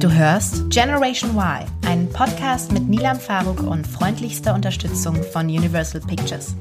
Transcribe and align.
Du 0.00 0.12
hörst 0.12 0.68
Generation 0.68 1.34
Y, 1.36 1.64
einen 1.86 2.08
Podcast 2.12 2.70
mit 2.70 2.86
Nilam 2.86 3.18
Faruk 3.18 3.60
und 3.60 3.86
freundlichster 3.86 4.52
Unterstützung 4.52 5.22
von 5.32 5.46
Universal 5.46 6.02
Pictures. 6.02 6.54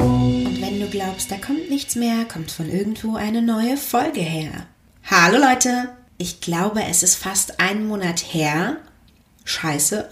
Und 0.00 0.60
wenn 0.62 0.80
du 0.80 0.88
glaubst, 0.90 1.30
da 1.30 1.36
kommt 1.36 1.68
nichts 1.68 1.96
mehr, 1.96 2.24
kommt 2.24 2.50
von 2.50 2.70
irgendwo 2.70 3.16
eine 3.16 3.42
neue 3.42 3.76
Folge 3.76 4.20
her. 4.20 4.66
Hallo 5.04 5.36
Leute! 5.38 5.90
Ich 6.16 6.40
glaube, 6.40 6.82
es 6.82 7.02
ist 7.02 7.16
fast 7.16 7.60
einen 7.60 7.86
Monat 7.86 8.20
her. 8.32 8.78
Scheiße. 9.44 10.08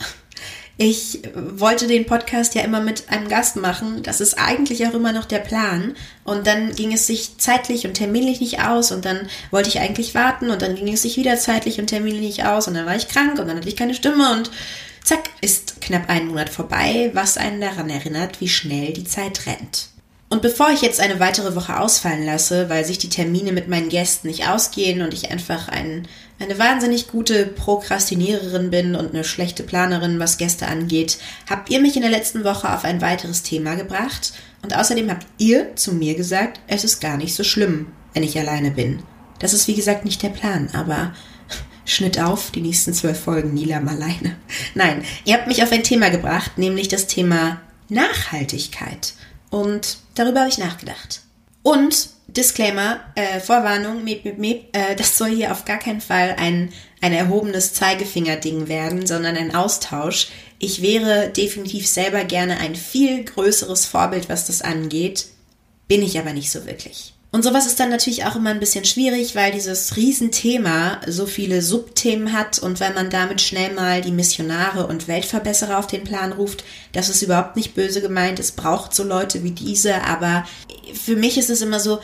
Ich 0.77 1.21
wollte 1.35 1.87
den 1.87 2.05
Podcast 2.05 2.57
ja 2.57 2.63
immer 2.63 2.81
mit 2.81 3.09
einem 3.09 3.29
Gast 3.29 3.55
machen. 3.57 4.03
Das 4.03 4.21
ist 4.21 4.35
eigentlich 4.35 4.87
auch 4.87 4.95
immer 4.95 5.13
noch 5.13 5.25
der 5.25 5.39
Plan. 5.39 5.95
Und 6.25 6.49
dann 6.49 6.75
ging 6.75 6.93
es 6.93 7.07
sich 7.07 7.39
zeitlich 7.39 7.87
und 7.87 7.95
terminlich 7.95 8.41
nicht 8.41 8.61
aus. 8.61 8.91
Und 8.91 9.05
dann 9.05 9.29
wollte 9.53 9.69
ich 9.69 9.79
eigentlich 9.79 10.17
warten. 10.17 10.51
Und 10.51 10.63
dann 10.63 10.75
ging 10.75 10.93
es 10.93 11.03
sich 11.03 11.17
wieder 11.17 11.37
zeitlich 11.39 11.79
und 11.79 11.87
terminlich 11.87 12.23
nicht 12.23 12.47
aus. 12.47 12.67
Und 12.67 12.75
dann 12.75 12.87
war 12.87 12.97
ich 12.97 13.09
krank 13.09 13.39
und 13.39 13.47
dann 13.47 13.57
hatte 13.57 13.69
ich 13.69 13.77
keine 13.77 13.95
Stimme. 13.95 14.33
Und 14.33 14.51
zack, 15.05 15.31
ist 15.41 15.81
knapp 15.81 16.09
ein 16.09 16.27
Monat 16.27 16.49
vorbei, 16.49 17.11
was 17.15 17.37
einen 17.37 17.61
daran 17.61 17.89
erinnert, 17.89 18.41
wie 18.41 18.49
schnell 18.49 18.93
die 18.93 19.05
Zeit 19.05 19.47
rennt. 19.47 19.94
Und 20.35 20.43
bevor 20.43 20.71
ich 20.71 20.83
jetzt 20.83 20.99
eine 20.99 21.21
weitere 21.21 21.55
Woche 21.55 21.79
ausfallen 21.79 22.27
lasse, 22.27 22.69
weil 22.69 22.85
sich 22.85 22.99
die 22.99 23.09
Termine 23.09 23.53
mit 23.53 23.69
meinen 23.69 23.89
Gästen 23.89 24.27
nicht 24.27 24.49
ausgehen 24.49 25.01
und 25.01 25.15
ich 25.15 25.31
einfach 25.31 25.69
ein, 25.69 26.09
eine 26.41 26.59
wahnsinnig 26.59 27.07
gute 27.07 27.47
Prokrastiniererin 27.47 28.69
bin 28.69 28.97
und 28.97 29.15
eine 29.15 29.23
schlechte 29.23 29.63
Planerin, 29.63 30.19
was 30.19 30.37
Gäste 30.37 30.67
angeht, 30.67 31.19
habt 31.49 31.71
ihr 31.71 31.79
mich 31.79 31.95
in 31.95 32.03
der 32.03 32.11
letzten 32.11 32.43
Woche 32.43 32.75
auf 32.75 32.85
ein 32.85 33.01
weiteres 33.01 33.45
Thema 33.45 33.77
gebracht 33.77 34.33
und 34.63 34.77
außerdem 34.77 35.09
habt 35.09 35.25
ihr 35.39 35.77
zu 35.77 35.95
mir 35.95 36.17
gesagt, 36.17 36.59
es 36.67 36.83
ist 36.83 37.01
gar 37.01 37.17
nicht 37.17 37.37
so 37.37 37.45
schlimm, 37.45 37.93
wenn 38.13 38.25
ich 38.25 38.37
alleine 38.37 38.73
bin. 38.73 39.05
Das 39.39 39.53
ist 39.53 39.69
wie 39.69 39.77
gesagt 39.77 40.05
nicht 40.05 40.21
der 40.25 40.31
Plan, 40.31 40.69
aber 40.73 41.15
Schnitt 41.85 42.19
auf, 42.19 42.51
die 42.51 42.61
nächsten 42.61 42.93
zwölf 42.93 43.21
Folgen 43.21 43.55
Nilam 43.55 43.87
alleine. 43.87 44.35
Nein, 44.75 45.05
ihr 45.27 45.35
habt 45.35 45.47
mich 45.47 45.63
auf 45.63 45.71
ein 45.71 45.85
Thema 45.85 46.11
gebracht, 46.11 46.59
nämlich 46.59 46.89
das 46.89 47.07
Thema 47.07 47.61
Nachhaltigkeit. 47.89 49.15
Und 49.55 49.99
darüber 50.17 50.41
habe 50.41 50.49
ich 50.49 50.59
nachgedacht. 50.59 51.21
Und 51.63 52.09
Disclaimer, 52.27 52.99
äh, 53.15 53.39
Vorwarnung, 53.39 54.03
miep, 54.03 54.25
miep, 54.25 54.37
miep, 54.37 54.77
äh, 54.77 54.97
das 54.97 55.17
soll 55.17 55.31
hier 55.31 55.53
auf 55.53 55.65
gar 55.65 55.79
keinen 55.79 56.01
Fall 56.01 56.35
ein, 56.37 56.73
ein 57.01 57.13
erhobenes 57.13 57.73
Zeigefingerding 57.73 58.67
werden, 58.67 59.07
sondern 59.07 59.37
ein 59.37 59.55
Austausch. 59.55 60.27
Ich 60.59 60.83
wäre 60.83 61.29
definitiv 61.29 61.87
selber 61.87 62.25
gerne 62.25 62.59
ein 62.59 62.75
viel 62.75 63.23
größeres 63.23 63.87
Vorbild, 63.87 64.29
was 64.29 64.49
das 64.49 64.61
angeht, 64.61 65.27
bin 65.87 66.03
ich 66.03 66.19
aber 66.19 66.33
nicht 66.33 66.51
so 66.51 66.67
wirklich. 66.67 67.14
Und 67.35 67.43
sowas 67.43 67.67
ist 67.67 67.81
dann 67.81 67.91
natürlich 67.91 68.27
auch 68.27 68.37
immer 68.37 68.51
ein 68.51 68.61
bisschen 68.61 68.85
schwierig, 68.85 69.35
weil 69.35 69.51
dieses 69.51 69.97
Riesenthema 69.97 71.01
so 71.09 71.27
viele 71.27 71.63
Subthemen 71.63 72.33
hat 72.33 72.61
und 72.61 72.79
weil 72.79 72.95
man 72.95 73.11
damit 73.11 73.41
schnell 73.41 73.75
mal 73.75 74.03
die 74.03 74.13
Missionare 74.13 74.87
und 74.87 75.09
Weltverbesserer 75.09 75.77
auf 75.77 75.89
den 75.89 76.05
Plan 76.05 76.31
ruft. 76.31 76.63
Das 76.93 77.09
ist 77.09 77.23
überhaupt 77.23 77.57
nicht 77.57 77.75
böse 77.75 78.01
gemeint. 78.01 78.39
Es 78.39 78.53
braucht 78.53 78.95
so 78.95 79.03
Leute 79.03 79.43
wie 79.43 79.51
diese, 79.51 80.05
aber 80.05 80.47
für 80.95 81.17
mich 81.17 81.37
ist 81.37 81.51
es 81.51 81.61
immer 81.61 81.81
so, 81.81 81.99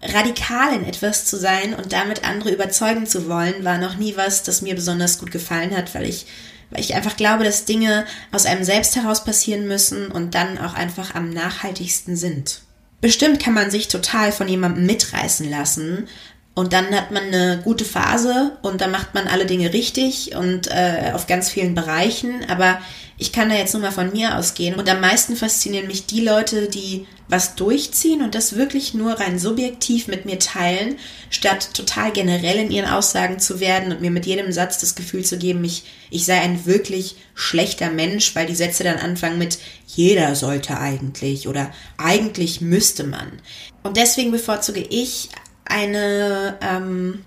radikal 0.00 0.74
in 0.74 0.86
etwas 0.86 1.26
zu 1.26 1.36
sein 1.36 1.74
und 1.74 1.92
damit 1.92 2.26
andere 2.26 2.50
überzeugen 2.50 3.06
zu 3.06 3.28
wollen, 3.28 3.64
war 3.64 3.76
noch 3.76 3.98
nie 3.98 4.16
was, 4.16 4.44
das 4.44 4.62
mir 4.62 4.74
besonders 4.74 5.18
gut 5.18 5.30
gefallen 5.30 5.76
hat, 5.76 5.94
weil 5.94 6.08
ich 6.08 6.24
weil 6.70 6.80
ich 6.80 6.94
einfach 6.94 7.18
glaube, 7.18 7.44
dass 7.44 7.66
Dinge 7.66 8.06
aus 8.32 8.46
einem 8.46 8.64
selbst 8.64 8.96
heraus 8.96 9.24
passieren 9.24 9.68
müssen 9.68 10.10
und 10.10 10.34
dann 10.34 10.56
auch 10.56 10.72
einfach 10.72 11.14
am 11.14 11.28
nachhaltigsten 11.28 12.16
sind. 12.16 12.62
Bestimmt 13.04 13.38
kann 13.38 13.52
man 13.52 13.70
sich 13.70 13.88
total 13.88 14.32
von 14.32 14.48
jemandem 14.48 14.86
mitreißen 14.86 15.50
lassen. 15.50 16.08
Und 16.54 16.72
dann 16.72 16.94
hat 16.94 17.10
man 17.10 17.24
eine 17.24 17.60
gute 17.64 17.84
Phase 17.84 18.56
und 18.62 18.80
dann 18.80 18.92
macht 18.92 19.12
man 19.12 19.26
alle 19.26 19.44
Dinge 19.44 19.72
richtig 19.72 20.36
und 20.36 20.68
äh, 20.68 21.10
auf 21.12 21.26
ganz 21.26 21.50
vielen 21.50 21.74
Bereichen. 21.74 22.48
Aber 22.48 22.78
ich 23.18 23.32
kann 23.32 23.48
da 23.48 23.56
jetzt 23.56 23.74
nur 23.74 23.82
mal 23.82 23.90
von 23.90 24.12
mir 24.12 24.38
ausgehen. 24.38 24.76
Und 24.76 24.88
am 24.88 25.00
meisten 25.00 25.34
faszinieren 25.34 25.88
mich 25.88 26.06
die 26.06 26.20
Leute, 26.20 26.68
die 26.68 27.06
was 27.28 27.56
durchziehen 27.56 28.22
und 28.22 28.34
das 28.34 28.54
wirklich 28.54 28.94
nur 28.94 29.14
rein 29.14 29.38
subjektiv 29.38 30.08
mit 30.08 30.26
mir 30.26 30.38
teilen, 30.38 30.96
statt 31.30 31.70
total 31.74 32.12
generell 32.12 32.58
in 32.58 32.70
ihren 32.70 32.88
Aussagen 32.88 33.40
zu 33.40 33.60
werden 33.60 33.92
und 33.92 34.00
mir 34.00 34.10
mit 34.10 34.26
jedem 34.26 34.52
Satz 34.52 34.78
das 34.78 34.94
Gefühl 34.94 35.24
zu 35.24 35.38
geben, 35.38 35.64
ich, 35.64 35.84
ich 36.10 36.24
sei 36.24 36.40
ein 36.40 36.66
wirklich 36.66 37.16
schlechter 37.34 37.90
Mensch, 37.90 38.34
weil 38.36 38.46
die 38.46 38.54
Sätze 38.54 38.84
dann 38.84 38.98
anfangen 38.98 39.38
mit 39.38 39.58
jeder 39.86 40.34
sollte 40.36 40.78
eigentlich 40.78 41.48
oder 41.48 41.72
eigentlich 41.96 42.60
müsste 42.60 43.04
man. 43.04 43.40
Und 43.82 43.96
deswegen 43.96 44.30
bevorzuge 44.30 44.80
ich 44.80 45.30
eine 45.64 46.58
ähm, 46.60 47.24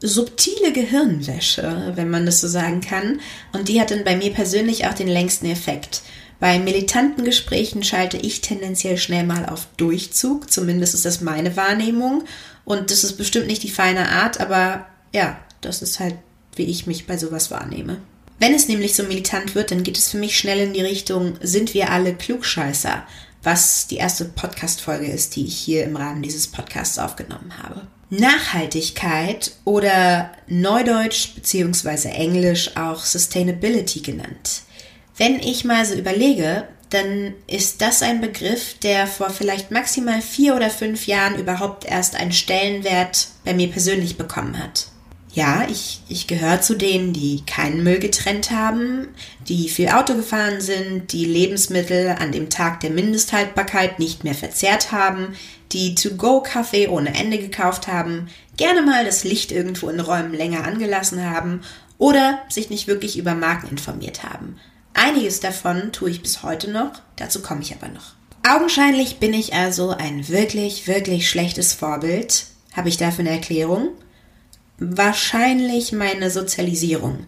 subtile 0.00 0.72
Gehirnwäsche, 0.72 1.92
wenn 1.94 2.10
man 2.10 2.26
das 2.26 2.40
so 2.40 2.48
sagen 2.48 2.80
kann. 2.80 3.20
Und 3.52 3.68
die 3.68 3.80
hat 3.80 3.90
dann 3.90 4.04
bei 4.04 4.16
mir 4.16 4.32
persönlich 4.32 4.86
auch 4.86 4.94
den 4.94 5.08
längsten 5.08 5.46
Effekt. 5.46 6.02
Bei 6.40 6.58
militanten 6.58 7.24
Gesprächen 7.24 7.84
schalte 7.84 8.16
ich 8.16 8.40
tendenziell 8.40 8.98
schnell 8.98 9.24
mal 9.24 9.46
auf 9.46 9.68
Durchzug, 9.76 10.50
zumindest 10.50 10.94
ist 10.94 11.04
das 11.04 11.20
meine 11.20 11.56
Wahrnehmung. 11.56 12.24
Und 12.64 12.90
das 12.90 13.04
ist 13.04 13.16
bestimmt 13.16 13.46
nicht 13.46 13.62
die 13.62 13.70
feine 13.70 14.08
Art, 14.08 14.40
aber 14.40 14.86
ja, 15.14 15.38
das 15.60 15.82
ist 15.82 16.00
halt, 16.00 16.16
wie 16.56 16.64
ich 16.64 16.86
mich 16.86 17.06
bei 17.06 17.16
sowas 17.16 17.50
wahrnehme. 17.50 17.98
Wenn 18.40 18.54
es 18.54 18.66
nämlich 18.66 18.96
so 18.96 19.04
militant 19.04 19.54
wird, 19.54 19.70
dann 19.70 19.84
geht 19.84 19.96
es 19.96 20.10
für 20.10 20.16
mich 20.16 20.36
schnell 20.36 20.58
in 20.58 20.72
die 20.72 20.80
Richtung, 20.80 21.34
sind 21.42 21.74
wir 21.74 21.90
alle 21.92 22.12
Klugscheißer, 22.12 23.06
was 23.42 23.86
die 23.86 23.96
erste 23.96 24.26
Podcast-Folge 24.26 25.06
ist, 25.06 25.36
die 25.36 25.46
ich 25.46 25.56
hier 25.56 25.84
im 25.84 25.96
Rahmen 25.96 26.22
dieses 26.22 26.46
Podcasts 26.46 26.98
aufgenommen 26.98 27.52
habe. 27.62 27.82
Nachhaltigkeit 28.10 29.52
oder 29.64 30.30
Neudeutsch 30.46 31.34
bzw. 31.34 32.08
Englisch 32.08 32.76
auch 32.76 33.04
Sustainability 33.04 34.00
genannt. 34.00 34.62
Wenn 35.16 35.40
ich 35.40 35.64
mal 35.64 35.84
so 35.84 35.94
überlege, 35.94 36.68
dann 36.90 37.32
ist 37.46 37.80
das 37.80 38.02
ein 38.02 38.20
Begriff, 38.20 38.78
der 38.78 39.06
vor 39.06 39.30
vielleicht 39.30 39.70
maximal 39.70 40.20
vier 40.20 40.54
oder 40.54 40.68
fünf 40.68 41.06
Jahren 41.06 41.38
überhaupt 41.38 41.86
erst 41.86 42.16
einen 42.16 42.32
Stellenwert 42.32 43.28
bei 43.44 43.54
mir 43.54 43.70
persönlich 43.70 44.18
bekommen 44.18 44.58
hat. 44.62 44.88
Ja, 45.34 45.66
ich, 45.70 46.00
ich 46.08 46.26
gehöre 46.26 46.60
zu 46.60 46.74
denen, 46.74 47.14
die 47.14 47.42
keinen 47.46 47.82
Müll 47.82 47.98
getrennt 47.98 48.50
haben, 48.50 49.08
die 49.48 49.70
viel 49.70 49.88
Auto 49.88 50.14
gefahren 50.14 50.60
sind, 50.60 51.10
die 51.12 51.24
Lebensmittel 51.24 52.10
an 52.18 52.32
dem 52.32 52.50
Tag 52.50 52.80
der 52.80 52.90
Mindesthaltbarkeit 52.90 53.98
nicht 53.98 54.24
mehr 54.24 54.34
verzehrt 54.34 54.92
haben, 54.92 55.34
die 55.72 55.94
To-Go-Kaffee 55.94 56.88
ohne 56.88 57.14
Ende 57.14 57.38
gekauft 57.38 57.88
haben, 57.88 58.28
gerne 58.58 58.82
mal 58.82 59.06
das 59.06 59.24
Licht 59.24 59.52
irgendwo 59.52 59.88
in 59.88 60.00
Räumen 60.00 60.34
länger 60.34 60.64
angelassen 60.64 61.24
haben 61.24 61.62
oder 61.96 62.42
sich 62.50 62.68
nicht 62.68 62.86
wirklich 62.86 63.16
über 63.16 63.34
Marken 63.34 63.68
informiert 63.68 64.24
haben. 64.24 64.56
Einiges 64.92 65.40
davon 65.40 65.92
tue 65.92 66.10
ich 66.10 66.20
bis 66.20 66.42
heute 66.42 66.70
noch, 66.70 66.92
dazu 67.16 67.40
komme 67.40 67.62
ich 67.62 67.74
aber 67.74 67.88
noch. 67.88 68.12
Augenscheinlich 68.46 69.16
bin 69.16 69.32
ich 69.32 69.54
also 69.54 69.90
ein 69.90 70.28
wirklich, 70.28 70.86
wirklich 70.88 71.30
schlechtes 71.30 71.72
Vorbild. 71.72 72.46
Habe 72.76 72.90
ich 72.90 72.98
dafür 72.98 73.20
eine 73.20 73.30
Erklärung? 73.30 73.90
Wahrscheinlich 74.90 75.92
meine 75.92 76.30
Sozialisierung. 76.30 77.26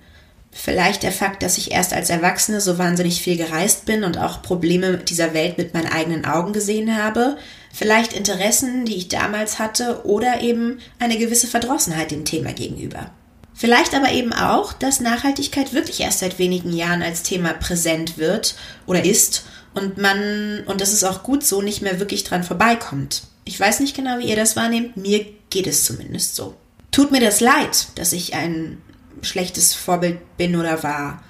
Vielleicht 0.51 1.03
der 1.03 1.13
Fakt, 1.13 1.43
dass 1.43 1.59
ich 1.59 1.71
erst 1.71 1.93
als 1.93 2.11
Erwachsene 2.11 2.61
so 2.61 2.79
wahnsinnig 2.79 3.21
viel 3.23 3.37
gereist 3.37 3.87
bin 3.87 4.03
und 4.03 4.19
auch 4.19 4.43
Probleme 4.43 4.99
dieser 4.99 5.35
Welt 5.35 5.57
mit 5.57 5.73
meinen 5.73 5.87
eigenen 5.87 6.25
Augen 6.25 6.53
gesehen 6.53 6.97
habe. 6.97 7.37
Vielleicht 7.73 8.13
Interessen, 8.13 8.85
die 8.85 8.97
ich 8.97 9.09
damals 9.09 9.59
hatte 9.59 10.05
oder 10.05 10.41
eben 10.43 10.79
eine 10.99 11.17
gewisse 11.17 11.47
Verdrossenheit 11.47 12.11
dem 12.11 12.25
Thema 12.25 12.53
gegenüber. 12.53 13.11
Vielleicht 13.53 13.95
aber 13.95 14.11
eben 14.11 14.33
auch, 14.33 14.73
dass 14.73 15.01
Nachhaltigkeit 15.01 15.73
wirklich 15.73 16.01
erst 16.01 16.21
seit 16.21 16.41
wenigen 16.41 16.73
Jahren 16.73 17.03
als 17.03 17.23
Thema 17.23 17.53
präsent 17.53 18.19
wird 18.19 18.57
oder 18.87 19.05
ist 19.05 19.45
und 19.75 19.99
man, 19.99 20.65
und 20.67 20.81
das 20.81 20.93
ist 20.93 21.05
auch 21.05 21.23
gut 21.23 21.45
so, 21.45 21.63
nicht 21.63 21.83
mehr 21.83 22.01
wirklich 22.01 22.25
dran 22.25 22.43
vorbeikommt. 22.43 23.23
Ich 23.45 23.59
weiß 23.59 23.79
nicht 23.81 23.95
genau, 23.95 24.19
wie 24.19 24.29
ihr 24.29 24.37
das 24.37 24.57
wahrnehmt, 24.57 24.97
mir 24.97 25.25
geht 25.51 25.67
es 25.67 25.85
zumindest 25.85 26.35
so. 26.35 26.55
Tut 26.95 27.11
mir 27.11 27.19
das 27.19 27.41
leid, 27.41 27.89
dass 27.97 28.13
ich 28.13 28.35
ein 28.35 28.81
schlechtes 29.21 29.75
Vorbild 29.75 30.37
bin 30.37 30.55
oder 30.55 30.85
war? 30.85 31.25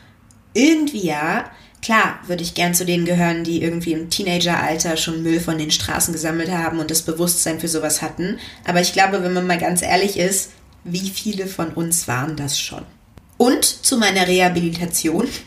Irgendwie 0.53 1.07
ja. 1.07 1.51
Klar 1.81 2.19
würde 2.27 2.43
ich 2.43 2.53
gern 2.53 2.75
zu 2.75 2.85
denen 2.85 3.07
gehören, 3.07 3.45
die 3.45 3.63
irgendwie 3.63 3.95
im 3.95 4.11
Teenageralter 4.11 4.99
schon 4.99 5.23
Müll 5.23 5.41
von 5.41 5.57
den 5.57 5.71
Straßen 5.71 6.13
gesammelt 6.13 6.51
haben 6.51 6.81
und 6.81 6.91
das 6.91 7.01
Bewusstsein 7.01 7.61
für 7.61 7.69
sowas 7.69 8.03
hatten. 8.03 8.39
Aber 8.67 8.83
ich 8.83 8.93
glaube, 8.93 9.23
wenn 9.23 9.33
man 9.33 9.47
mal 9.47 9.57
ganz 9.57 9.81
ehrlich 9.81 10.19
ist, 10.19 10.51
wie 10.85 11.09
viele 11.09 11.47
von 11.47 11.71
uns 11.71 12.09
waren 12.09 12.37
das 12.37 12.61
schon? 12.61 12.83
Und 13.39 13.65
zu 13.65 13.97
meiner 13.97 14.29
Rehabilitation. 14.29 15.29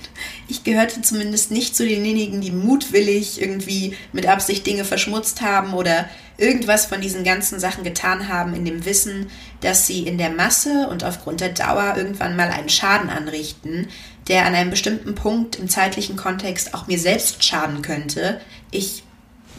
Ich 0.50 0.64
gehörte 0.64 1.02
zumindest 1.02 1.52
nicht 1.52 1.76
zu 1.76 1.86
denjenigen, 1.86 2.40
die 2.40 2.54
mutwillig 2.54 3.42
irgendwie 3.42 3.98
mit 4.14 4.28
Absicht 4.28 4.66
Dinge 4.66 4.86
verschmutzt 4.86 5.42
haben 5.42 5.74
oder 5.74 6.10
irgendwas 6.38 6.86
von 6.86 7.02
diesen 7.02 7.24
ganzen 7.24 7.60
Sachen 7.60 7.84
getan 7.84 8.28
haben, 8.28 8.54
in 8.54 8.66
dem 8.66 8.86
Wissen, 8.86 9.30
dass 9.62 9.88
sie 9.88 10.08
in 10.08 10.18
der 10.18 10.30
Masse 10.30 10.88
und 10.90 11.04
aufgrund 11.04 11.42
der 11.42 11.50
Dauer 11.50 11.96
irgendwann 11.98 12.36
mal 12.36 12.50
einen 12.50 12.70
Schaden 12.70 13.10
anrichten, 13.10 13.88
der 14.28 14.46
an 14.46 14.56
einem 14.56 14.70
bestimmten 14.70 15.16
Punkt 15.16 15.58
im 15.58 15.70
zeitlichen 15.70 16.16
Kontext 16.16 16.74
auch 16.74 16.88
mir 16.88 17.00
selbst 17.00 17.44
schaden 17.44 17.82
könnte. 17.82 18.42
Ich 18.72 19.04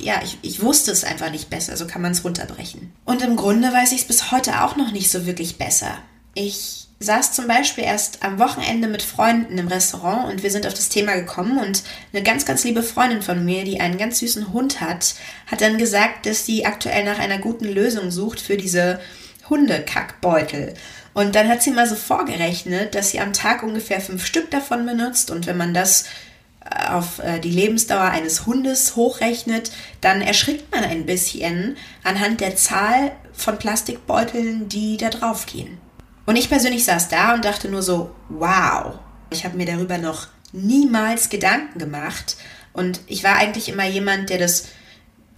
ja, 0.00 0.20
ich, 0.22 0.38
ich 0.42 0.62
wusste 0.62 0.92
es 0.92 1.02
einfach 1.02 1.30
nicht 1.30 1.50
besser, 1.50 1.76
so 1.76 1.86
kann 1.86 2.02
man 2.02 2.12
es 2.12 2.24
runterbrechen. 2.24 2.92
Und 3.04 3.20
im 3.22 3.34
Grunde 3.34 3.72
weiß 3.72 3.90
ich 3.92 4.02
es 4.02 4.06
bis 4.06 4.30
heute 4.30 4.62
auch 4.62 4.76
noch 4.76 4.92
nicht 4.92 5.10
so 5.10 5.26
wirklich 5.26 5.58
besser. 5.58 5.98
Ich 6.34 6.87
saß 7.00 7.32
zum 7.32 7.46
Beispiel 7.46 7.84
erst 7.84 8.24
am 8.24 8.38
Wochenende 8.38 8.88
mit 8.88 9.02
Freunden 9.02 9.56
im 9.56 9.68
Restaurant 9.68 10.32
und 10.32 10.42
wir 10.42 10.50
sind 10.50 10.66
auf 10.66 10.74
das 10.74 10.88
Thema 10.88 11.14
gekommen 11.14 11.58
und 11.58 11.84
eine 12.12 12.22
ganz, 12.24 12.44
ganz 12.44 12.64
liebe 12.64 12.82
Freundin 12.82 13.22
von 13.22 13.44
mir, 13.44 13.64
die 13.64 13.80
einen 13.80 13.98
ganz 13.98 14.18
süßen 14.18 14.52
Hund 14.52 14.80
hat, 14.80 15.14
hat 15.46 15.60
dann 15.60 15.78
gesagt, 15.78 16.26
dass 16.26 16.44
sie 16.44 16.66
aktuell 16.66 17.04
nach 17.04 17.20
einer 17.20 17.38
guten 17.38 17.66
Lösung 17.66 18.10
sucht 18.10 18.40
für 18.40 18.56
diese 18.56 19.00
Hundekackbeutel. 19.48 20.74
Und 21.14 21.34
dann 21.34 21.48
hat 21.48 21.62
sie 21.62 21.70
mal 21.70 21.88
so 21.88 21.94
vorgerechnet, 21.94 22.94
dass 22.94 23.10
sie 23.10 23.20
am 23.20 23.32
Tag 23.32 23.62
ungefähr 23.62 24.00
fünf 24.00 24.26
Stück 24.26 24.50
davon 24.50 24.84
benutzt 24.84 25.30
und 25.30 25.46
wenn 25.46 25.56
man 25.56 25.74
das 25.74 26.04
äh, 26.64 26.88
auf 26.88 27.20
äh, 27.20 27.38
die 27.38 27.50
Lebensdauer 27.50 28.10
eines 28.10 28.44
Hundes 28.44 28.96
hochrechnet, 28.96 29.70
dann 30.00 30.20
erschrickt 30.20 30.72
man 30.72 30.82
ein 30.82 31.06
bisschen 31.06 31.76
anhand 32.02 32.40
der 32.40 32.56
Zahl 32.56 33.12
von 33.32 33.56
Plastikbeuteln, 33.56 34.68
die 34.68 34.96
da 34.96 35.10
drauf 35.10 35.46
gehen. 35.46 35.78
Und 36.28 36.36
ich 36.36 36.50
persönlich 36.50 36.84
saß 36.84 37.08
da 37.08 37.32
und 37.32 37.46
dachte 37.46 37.70
nur 37.70 37.80
so, 37.80 38.14
wow, 38.28 38.98
ich 39.30 39.46
habe 39.46 39.56
mir 39.56 39.64
darüber 39.64 39.96
noch 39.96 40.26
niemals 40.52 41.30
Gedanken 41.30 41.78
gemacht. 41.78 42.36
Und 42.74 43.00
ich 43.06 43.24
war 43.24 43.36
eigentlich 43.36 43.70
immer 43.70 43.86
jemand, 43.86 44.28
der 44.28 44.36
das, 44.36 44.66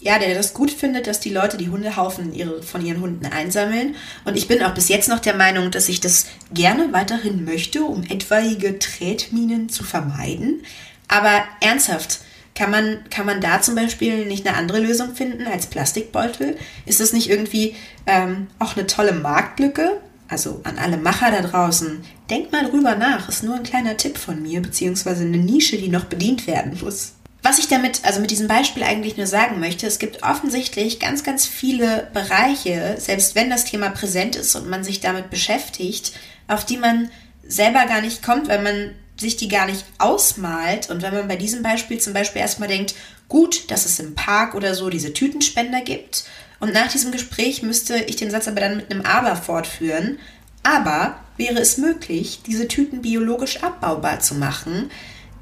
ja, 0.01 0.19
der 0.19 0.35
das 0.35 0.53
gut 0.53 0.73
findet, 0.73 1.07
dass 1.07 1.21
die 1.21 1.31
Leute 1.31 1.59
die 1.59 1.69
Hundehaufen 1.69 2.35
ihre, 2.35 2.61
von 2.65 2.85
ihren 2.85 3.01
Hunden 3.01 3.25
einsammeln. 3.27 3.95
Und 4.25 4.37
ich 4.37 4.49
bin 4.49 4.65
auch 4.65 4.75
bis 4.75 4.89
jetzt 4.89 5.09
noch 5.09 5.21
der 5.21 5.37
Meinung, 5.37 5.71
dass 5.71 5.89
ich 5.89 6.01
das 6.01 6.27
gerne 6.53 6.93
weiterhin 6.93 7.45
möchte, 7.45 7.85
um 7.85 8.03
etwaige 8.03 8.81
Tretminen 8.81 9.69
zu 9.69 9.85
vermeiden. 9.85 10.65
Aber 11.07 11.45
ernsthaft, 11.61 12.19
kann 12.57 12.73
man, 12.73 13.05
kann 13.11 13.27
man 13.27 13.41
da 13.41 13.63
zum 13.63 13.77
Beispiel 13.77 14.27
nicht 14.27 14.45
eine 14.45 14.57
andere 14.57 14.81
Lösung 14.81 15.15
finden 15.15 15.47
als 15.47 15.67
Plastikbeutel? 15.67 16.59
Ist 16.85 16.99
das 16.99 17.13
nicht 17.13 17.31
irgendwie 17.31 17.77
ähm, 18.07 18.49
auch 18.59 18.77
eine 18.77 18.89
tolle 18.89 19.13
Marktlücke? 19.13 20.01
Also 20.31 20.61
an 20.63 20.79
alle 20.79 20.97
Macher 20.97 21.33
da 21.33 21.43
draußen, 21.43 22.05
denkt 22.31 22.53
mal 22.53 22.71
drüber 22.71 22.95
nach. 22.95 23.29
Ist 23.29 23.43
nur 23.43 23.57
ein 23.57 23.65
kleiner 23.65 23.97
Tipp 23.97 24.17
von 24.17 24.41
mir, 24.41 24.63
beziehungsweise 24.63 25.25
eine 25.25 25.39
Nische, 25.39 25.77
die 25.77 25.89
noch 25.89 26.05
bedient 26.05 26.47
werden 26.47 26.79
muss. 26.81 27.15
Was 27.43 27.59
ich 27.59 27.67
damit, 27.67 28.05
also 28.05 28.21
mit 28.21 28.31
diesem 28.31 28.47
Beispiel 28.47 28.85
eigentlich 28.85 29.17
nur 29.17 29.27
sagen 29.27 29.59
möchte, 29.59 29.87
es 29.87 29.99
gibt 29.99 30.23
offensichtlich 30.23 31.01
ganz, 31.01 31.25
ganz 31.25 31.47
viele 31.47 32.09
Bereiche, 32.15 32.95
selbst 32.99 33.35
wenn 33.35 33.51
das 33.51 33.65
Thema 33.65 33.91
präsent 33.91 34.37
ist 34.37 34.55
und 34.55 34.69
man 34.69 34.85
sich 34.85 35.01
damit 35.01 35.31
beschäftigt, 35.31 36.13
auf 36.47 36.65
die 36.65 36.77
man 36.77 37.11
selber 37.43 37.87
gar 37.87 38.01
nicht 38.01 38.23
kommt, 38.23 38.49
weil 38.49 38.63
man 38.63 38.95
sich 39.17 39.37
die 39.37 39.49
gar 39.49 39.67
nicht 39.67 39.85
ausmalt. 39.99 40.91
Und 40.91 41.03
wenn 41.03 41.15
man 41.15 41.27
bei 41.27 41.37
diesem 41.37 41.63
Beispiel 41.63 41.99
zum 41.99 42.13
Beispiel 42.13 42.41
erstmal 42.41 42.69
denkt, 42.69 42.95
gut, 43.29 43.71
dass 43.71 43.85
es 43.85 43.99
im 43.99 44.15
Park 44.15 44.55
oder 44.55 44.77
so 44.77 44.91
diese 44.91 45.13
Tütenspender 45.13 45.81
gibt 45.81 46.25
und 46.61 46.75
nach 46.75 46.93
diesem 46.93 47.11
Gespräch 47.11 47.63
müsste 47.63 47.97
ich 47.97 48.17
den 48.17 48.31
Satz 48.31 48.47
aber 48.47 48.61
dann 48.61 48.77
mit 48.77 48.91
einem 48.91 49.01
Aber 49.03 49.35
fortführen. 49.35 50.19
Aber 50.63 51.19
wäre 51.39 51.59
es 51.59 51.79
möglich, 51.79 52.41
diese 52.47 52.69
Tüten 52.69 53.01
biologisch 53.01 53.63
abbaubar 53.63 54.21
zu 54.21 54.35
machen? 54.35 54.91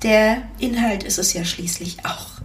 Der 0.02 0.42
Inhalt 0.60 1.02
ist 1.02 1.18
es 1.18 1.32
ja 1.32 1.44
schließlich 1.44 1.98
auch. 2.04 2.38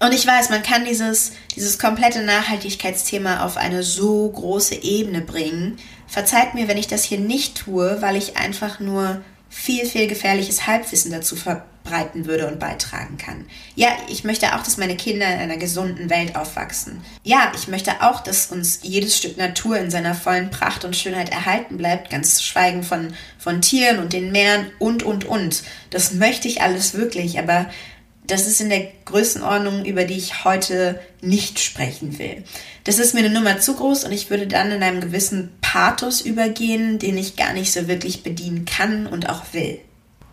Und 0.00 0.12
ich 0.12 0.26
weiß, 0.26 0.48
man 0.48 0.62
kann 0.62 0.86
dieses, 0.86 1.32
dieses 1.54 1.78
komplette 1.78 2.22
Nachhaltigkeitsthema 2.22 3.44
auf 3.44 3.56
eine 3.58 3.82
so 3.82 4.28
große 4.30 4.82
Ebene 4.82 5.20
bringen. 5.20 5.76
Verzeiht 6.08 6.54
mir, 6.54 6.66
wenn 6.66 6.78
ich 6.78 6.88
das 6.88 7.04
hier 7.04 7.20
nicht 7.20 7.58
tue, 7.58 8.00
weil 8.00 8.16
ich 8.16 8.36
einfach 8.38 8.80
nur 8.80 9.20
viel, 9.48 9.84
viel 9.86 10.08
gefährliches 10.08 10.66
Halbwissen 10.66 11.12
dazu 11.12 11.36
verbreiten 11.82 12.26
würde 12.26 12.46
und 12.46 12.58
beitragen 12.58 13.16
kann. 13.18 13.44
Ja, 13.74 13.88
ich 14.08 14.24
möchte 14.24 14.54
auch, 14.54 14.62
dass 14.62 14.76
meine 14.76 14.96
Kinder 14.96 15.26
in 15.26 15.40
einer 15.40 15.56
gesunden 15.56 16.10
Welt 16.10 16.36
aufwachsen. 16.36 17.02
Ja, 17.24 17.52
ich 17.54 17.68
möchte 17.68 18.02
auch, 18.02 18.20
dass 18.20 18.46
uns 18.46 18.80
jedes 18.82 19.16
Stück 19.16 19.36
Natur 19.36 19.78
in 19.78 19.90
seiner 19.90 20.14
vollen 20.14 20.50
Pracht 20.50 20.84
und 20.84 20.96
Schönheit 20.96 21.30
erhalten 21.30 21.76
bleibt, 21.76 22.10
ganz 22.10 22.42
schweigen 22.42 22.82
von, 22.82 23.14
von 23.38 23.60
Tieren 23.60 23.98
und 23.98 24.12
den 24.12 24.32
Meeren 24.32 24.66
und, 24.78 25.02
und, 25.02 25.24
und. 25.24 25.62
Das 25.90 26.12
möchte 26.12 26.48
ich 26.48 26.62
alles 26.62 26.94
wirklich, 26.94 27.38
aber 27.38 27.68
das 28.26 28.46
ist 28.46 28.60
in 28.60 28.70
der 28.70 28.86
Größenordnung, 29.04 29.84
über 29.84 30.04
die 30.04 30.16
ich 30.16 30.44
heute 30.44 31.00
nicht 31.20 31.58
sprechen 31.58 32.18
will. 32.18 32.44
Das 32.84 32.98
ist 32.98 33.14
mir 33.14 33.20
eine 33.20 33.30
Nummer 33.30 33.58
zu 33.58 33.74
groß 33.74 34.04
und 34.04 34.12
ich 34.12 34.30
würde 34.30 34.46
dann 34.46 34.70
in 34.70 34.82
einem 34.82 35.00
gewissen 35.00 35.50
Pathos 35.60 36.20
übergehen, 36.20 36.98
den 36.98 37.18
ich 37.18 37.36
gar 37.36 37.52
nicht 37.52 37.72
so 37.72 37.88
wirklich 37.88 38.22
bedienen 38.22 38.64
kann 38.64 39.06
und 39.06 39.28
auch 39.28 39.42
will. 39.52 39.80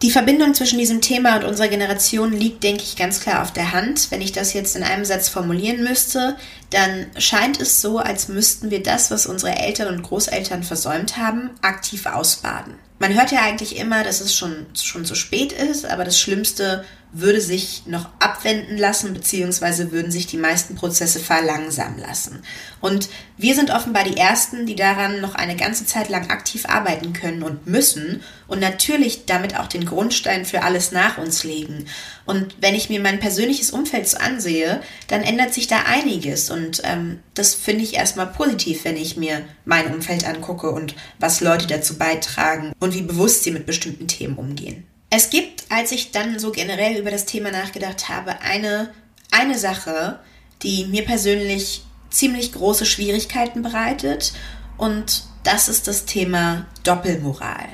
Die 0.02 0.12
Verbindung 0.12 0.54
zwischen 0.54 0.80
diesem 0.80 1.02
Thema 1.02 1.36
und 1.36 1.44
unserer 1.44 1.68
Generation 1.68 2.32
liegt, 2.32 2.64
denke 2.64 2.84
ich, 2.84 2.96
ganz 2.96 3.20
klar 3.20 3.42
auf 3.42 3.52
der 3.52 3.74
Hand. 3.74 4.12
Wenn 4.12 4.22
ich 4.22 4.32
das 4.32 4.54
jetzt 4.54 4.78
in 4.78 4.84
einem 4.84 5.04
Satz 5.04 5.28
formulieren 5.28 5.84
müsste, 5.84 6.38
dann 6.70 7.08
scheint 7.18 7.60
es 7.60 7.82
so, 7.82 8.00
als 8.00 8.30
müssten 8.30 8.72
wir 8.72 8.82
das, 8.82 9.12
was 9.12 9.28
unsere 9.28 9.58
Eltern 9.58 9.94
und 9.94 10.04
Großeltern 10.04 10.64
versäumt 10.64 11.18
haben, 11.18 11.50
aktiv 11.62 12.06
ausbaden. 12.06 12.76
Man 13.00 13.14
hört 13.14 13.32
ja 13.32 13.42
eigentlich 13.42 13.78
immer, 13.78 14.04
dass 14.04 14.22
es 14.22 14.34
schon, 14.34 14.68
schon 14.74 15.04
zu 15.04 15.16
spät 15.16 15.52
ist, 15.52 15.86
aber 15.86 16.06
das 16.06 16.20
Schlimmste 16.20 16.86
würde 17.12 17.42
sich 17.42 17.84
noch 17.88 18.10
abwenden 18.20 18.78
lassen, 18.78 19.14
beziehungsweise 19.14 19.92
würden 19.92 20.12
sich 20.12 20.28
die 20.28 20.38
meisten 20.38 20.76
Prozesse 20.76 21.20
verlangsamen 21.20 22.00
lassen. 22.00 22.44
Und 22.82 23.10
wir 23.36 23.56
sind 23.56 23.72
offenbar 23.72 24.04
die 24.04 24.18
Ersten, 24.18 24.66
die 24.66 24.76
daran 24.76 25.20
noch 25.20 25.34
eine 25.34 25.56
ganze 25.56 25.86
Zeit 25.86 26.10
lang 26.10 26.30
aktiv 26.30 26.66
arbeiten 26.68 27.14
können 27.14 27.42
und 27.42 27.66
müssen 27.66 28.22
und 28.48 28.60
natürlich 28.60 29.26
damit 29.26 29.58
auch 29.58 29.68
den 29.68 29.86
Grundstein 29.86 30.46
für 30.46 30.62
alles 30.62 30.92
nach 30.92 31.18
uns 31.18 31.44
legen. 31.44 31.86
Und 32.26 32.56
wenn 32.62 32.76
ich 32.76 32.90
mir 32.90 33.00
mein 33.00 33.20
persönliches 33.20 33.72
Umfeld 33.72 34.08
so 34.08 34.18
ansehe, 34.18 34.82
dann 35.08 35.24
ändert 35.24 35.54
sich 35.54 35.68
da 35.68 35.84
einiges 35.86 36.52
und 36.52 36.82
ähm, 36.84 37.20
das 37.34 37.56
finde 37.56 37.84
ich 37.84 37.96
erstmal 37.96 38.28
positiv, 38.28 38.86
wenn 38.86 38.98
ich 38.98 39.18
mir 39.18 39.42
mein 39.66 39.94
Umfeld 39.94 40.28
angucke 40.28 40.70
und 40.70 40.96
was 41.20 41.42
Leute 41.42 41.66
dazu 41.66 41.98
beitragen 41.98 42.74
und 42.80 42.94
wie 42.94 43.02
bewusst 43.02 43.44
sie 43.44 43.52
mit 43.52 43.66
bestimmten 43.66 44.08
Themen 44.08 44.38
umgehen. 44.38 44.86
Es 45.10 45.30
gibt, 45.30 45.64
als 45.70 45.92
ich 45.92 46.12
dann 46.12 46.38
so 46.40 46.52
generell 46.52 46.98
über 46.98 47.12
das 47.12 47.26
Thema 47.26 47.52
nachgedacht 47.52 48.10
habe, 48.10 48.42
eine, 48.42 48.94
eine 49.32 49.58
Sache, 49.58 50.20
die 50.62 50.86
mir 50.86 51.04
persönlich 51.06 51.84
ziemlich 52.10 52.54
große 52.54 52.86
Schwierigkeiten 52.86 53.62
bereitet 53.62 54.34
und 54.78 55.24
das 55.44 55.68
ist 55.68 55.88
das 55.88 56.06
Thema 56.06 56.66
Doppelmoral. 56.84 57.70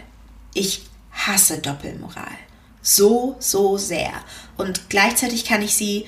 Ich 0.54 0.84
hasse 1.12 1.60
Doppelmoral. 1.60 2.38
So, 2.82 3.36
so 3.40 3.78
sehr. 3.78 4.12
Und 4.58 4.90
gleichzeitig 4.90 5.46
kann 5.46 5.62
ich 5.62 5.76
sie 5.76 6.06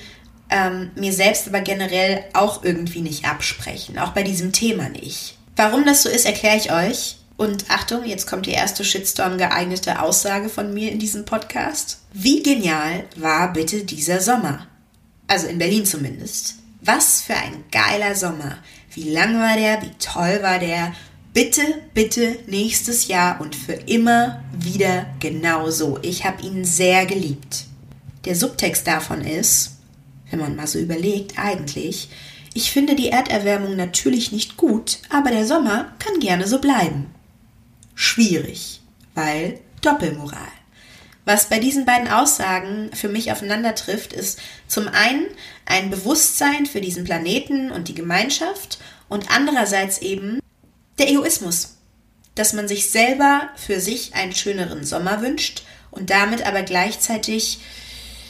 ähm, 0.50 0.90
mir 0.94 1.12
selbst 1.12 1.48
aber 1.48 1.60
generell 1.60 2.24
auch 2.32 2.62
irgendwie 2.62 3.00
nicht 3.00 3.26
absprechen. 3.26 3.98
Auch 3.98 4.10
bei 4.10 4.22
diesem 4.22 4.52
Thema 4.52 4.88
nicht. 4.88 5.36
Warum 5.56 5.84
das 5.84 6.02
so 6.02 6.08
ist, 6.08 6.24
erkläre 6.24 6.56
ich 6.56 6.72
euch. 6.72 7.17
Und 7.38 7.70
Achtung, 7.70 8.04
jetzt 8.04 8.26
kommt 8.26 8.46
die 8.46 8.50
erste 8.50 8.84
Shitstorm 8.84 9.38
geeignete 9.38 10.02
Aussage 10.02 10.48
von 10.48 10.74
mir 10.74 10.90
in 10.90 10.98
diesem 10.98 11.24
Podcast. 11.24 12.00
Wie 12.12 12.42
genial 12.42 13.04
war 13.14 13.52
bitte 13.52 13.84
dieser 13.84 14.20
Sommer? 14.20 14.66
Also 15.28 15.46
in 15.46 15.58
Berlin 15.58 15.86
zumindest. 15.86 16.56
Was 16.82 17.22
für 17.22 17.36
ein 17.36 17.62
geiler 17.70 18.16
Sommer. 18.16 18.58
Wie 18.92 19.10
lang 19.10 19.38
war 19.38 19.56
der? 19.56 19.80
Wie 19.82 19.92
toll 20.00 20.40
war 20.42 20.58
der? 20.58 20.92
Bitte, 21.32 21.62
bitte 21.94 22.40
nächstes 22.48 23.06
Jahr 23.06 23.40
und 23.40 23.54
für 23.54 23.74
immer 23.74 24.42
wieder 24.52 25.06
genauso. 25.20 26.00
Ich 26.02 26.24
habe 26.24 26.42
ihn 26.42 26.64
sehr 26.64 27.06
geliebt. 27.06 27.66
Der 28.24 28.34
Subtext 28.34 28.84
davon 28.84 29.20
ist, 29.20 29.76
wenn 30.28 30.40
man 30.40 30.56
mal 30.56 30.66
so 30.66 30.80
überlegt, 30.80 31.38
eigentlich, 31.38 32.08
ich 32.52 32.72
finde 32.72 32.96
die 32.96 33.10
Erderwärmung 33.10 33.76
natürlich 33.76 34.32
nicht 34.32 34.56
gut, 34.56 34.98
aber 35.08 35.30
der 35.30 35.46
Sommer 35.46 35.92
kann 36.00 36.18
gerne 36.18 36.48
so 36.48 36.58
bleiben 36.58 37.14
schwierig, 37.98 38.80
weil 39.14 39.58
Doppelmoral. 39.82 40.38
Was 41.24 41.48
bei 41.48 41.58
diesen 41.58 41.84
beiden 41.84 42.08
Aussagen 42.08 42.90
für 42.94 43.08
mich 43.08 43.32
aufeinander 43.32 43.74
trifft, 43.74 44.12
ist 44.12 44.38
zum 44.68 44.86
einen 44.86 45.26
ein 45.66 45.90
Bewusstsein 45.90 46.64
für 46.64 46.80
diesen 46.80 47.02
Planeten 47.04 47.72
und 47.72 47.88
die 47.88 47.94
Gemeinschaft 47.94 48.78
und 49.08 49.30
andererseits 49.30 49.98
eben 49.98 50.38
der 50.98 51.10
Egoismus, 51.10 51.76
dass 52.36 52.52
man 52.52 52.68
sich 52.68 52.88
selber 52.90 53.50
für 53.56 53.80
sich 53.80 54.14
einen 54.14 54.32
schöneren 54.32 54.84
Sommer 54.84 55.20
wünscht 55.20 55.64
und 55.90 56.10
damit 56.10 56.46
aber 56.46 56.62
gleichzeitig 56.62 57.58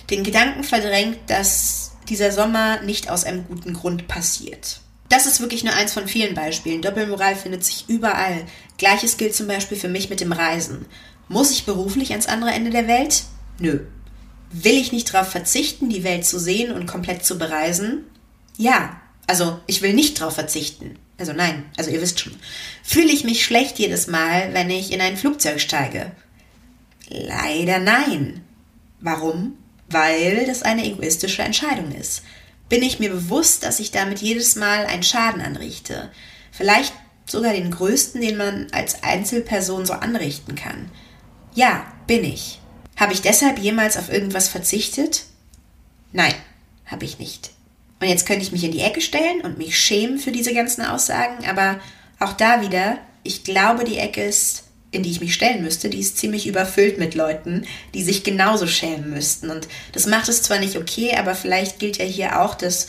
den 0.09 0.25
Gedanken 0.25 0.65
verdrängt, 0.65 1.19
dass 1.27 1.93
dieser 2.09 2.33
Sommer 2.33 2.81
nicht 2.81 3.11
aus 3.11 3.25
einem 3.25 3.47
guten 3.47 3.75
Grund 3.75 4.09
passiert. 4.09 4.81
Das 5.09 5.27
ist 5.27 5.41
wirklich 5.41 5.65
nur 5.65 5.75
eins 5.75 5.93
von 5.93 6.07
vielen 6.07 6.35
Beispielen. 6.35 6.83
Doppelmoral 6.83 7.35
findet 7.35 7.65
sich 7.65 7.85
überall. 7.89 8.45
Gleiches 8.79 9.17
gilt 9.17 9.35
zum 9.35 9.49
Beispiel 9.49 9.77
für 9.77 9.89
mich 9.89 10.09
mit 10.09 10.21
dem 10.21 10.33
Reisen. 10.33 10.87
Muss 11.29 11.51
ich 11.51 11.67
beruflich 11.67 12.13
ans 12.13 12.27
andere 12.27 12.53
Ende 12.53 12.71
der 12.71 12.89
Welt? 12.89 13.25
Nö. 13.59 13.81
Will 14.51 14.79
ich 14.79 14.93
nicht 14.93 15.13
darauf 15.13 15.29
verzichten, 15.29 15.91
die 15.91 16.05
Welt 16.05 16.25
zu 16.25 16.39
sehen 16.39 16.73
und 16.73 16.87
komplett 16.87 17.25
zu 17.25 17.39
bereisen? 17.39 18.05
Ja. 18.57 19.01
Also, 19.27 19.61
ich 19.67 19.83
will 19.83 19.93
nicht 19.93 20.19
darauf 20.21 20.35
verzichten. 20.35 20.99
Also 21.19 21.33
nein, 21.33 21.65
also 21.77 21.91
ihr 21.91 22.01
wisst 22.01 22.21
schon. 22.21 22.35
Fühle 22.83 23.13
ich 23.13 23.25
mich 23.25 23.45
schlecht 23.45 23.79
jedes 23.79 24.07
Mal, 24.07 24.55
wenn 24.55 24.71
ich 24.71 24.93
in 24.93 25.01
ein 25.01 25.17
Flugzeug 25.17 25.61
steige? 25.61 26.13
Leider 27.09 27.81
nein. 27.81 28.45
Warum? 29.01 29.59
Weil 29.91 30.47
das 30.47 30.63
eine 30.63 30.85
egoistische 30.87 31.43
Entscheidung 31.43 31.93
ist. 31.93 32.23
bin 32.69 32.83
ich 32.83 33.01
mir 33.01 33.11
bewusst, 33.11 33.65
dass 33.65 33.81
ich 33.81 33.91
damit 33.91 34.21
jedes 34.21 34.55
Mal 34.55 34.85
einen 34.87 35.03
Schaden 35.03 35.41
anrichte. 35.41 36.11
Vielleicht 36.53 36.93
sogar 37.31 37.53
den 37.53 37.71
größten, 37.71 38.21
den 38.21 38.37
man 38.37 38.67
als 38.73 39.03
Einzelperson 39.03 39.87
so 39.87 39.95
anrichten 39.95 40.55
kann. 40.55 40.91
Ja, 41.55 41.87
bin 42.07 42.25
ich. 42.25 42.61
Habe 42.97 43.13
ich 43.13 43.23
deshalb 43.23 43.59
jemals 43.59 43.97
auf 43.97 44.13
irgendwas 44.13 44.49
verzichtet? 44.49 45.25
Nein, 46.13 46.35
habe 46.87 47.05
ich 47.05 47.19
nicht. 47.19 47.51
Und 48.01 48.09
jetzt 48.09 48.27
könnte 48.27 48.43
ich 48.43 48.53
mich 48.53 48.65
in 48.65 48.73
die 48.73 48.81
Ecke 48.81 49.01
stellen 49.01 49.41
und 49.43 49.59
mich 49.59 49.79
schämen 49.79 50.19
für 50.19 50.33
diese 50.33 50.55
ganzen 50.55 50.83
Aussagen, 50.83 51.47
aber 51.47 51.81
auch 52.19 52.33
da 52.33 52.63
wieder, 52.63 52.99
ich 53.23 53.45
glaube, 53.45 53.85
die 53.85 53.99
Ecke 53.99 54.25
ist, 54.25 54.65
in 54.91 55.03
die 55.03 55.11
ich 55.11 55.21
mich 55.21 55.35
stellen 55.35 55.63
müsste, 55.63 55.91
die 55.91 56.01
ist 56.01 56.17
ziemlich 56.17 56.47
überfüllt 56.47 56.99
mit 56.99 57.15
Leuten, 57.15 57.67
die 57.95 58.03
sich 58.03 58.25
genauso 58.25 58.67
schämen 58.67 59.11
müssten. 59.11 59.51
Und 59.51 59.69
das 59.93 60.07
macht 60.07 60.29
es 60.29 60.43
zwar 60.43 60.59
nicht 60.59 60.77
okay, 60.77 61.15
aber 61.17 61.35
vielleicht 61.35 61.79
gilt 61.79 61.99
ja 61.99 62.05
hier 62.05 62.41
auch, 62.41 62.55
dass 62.55 62.89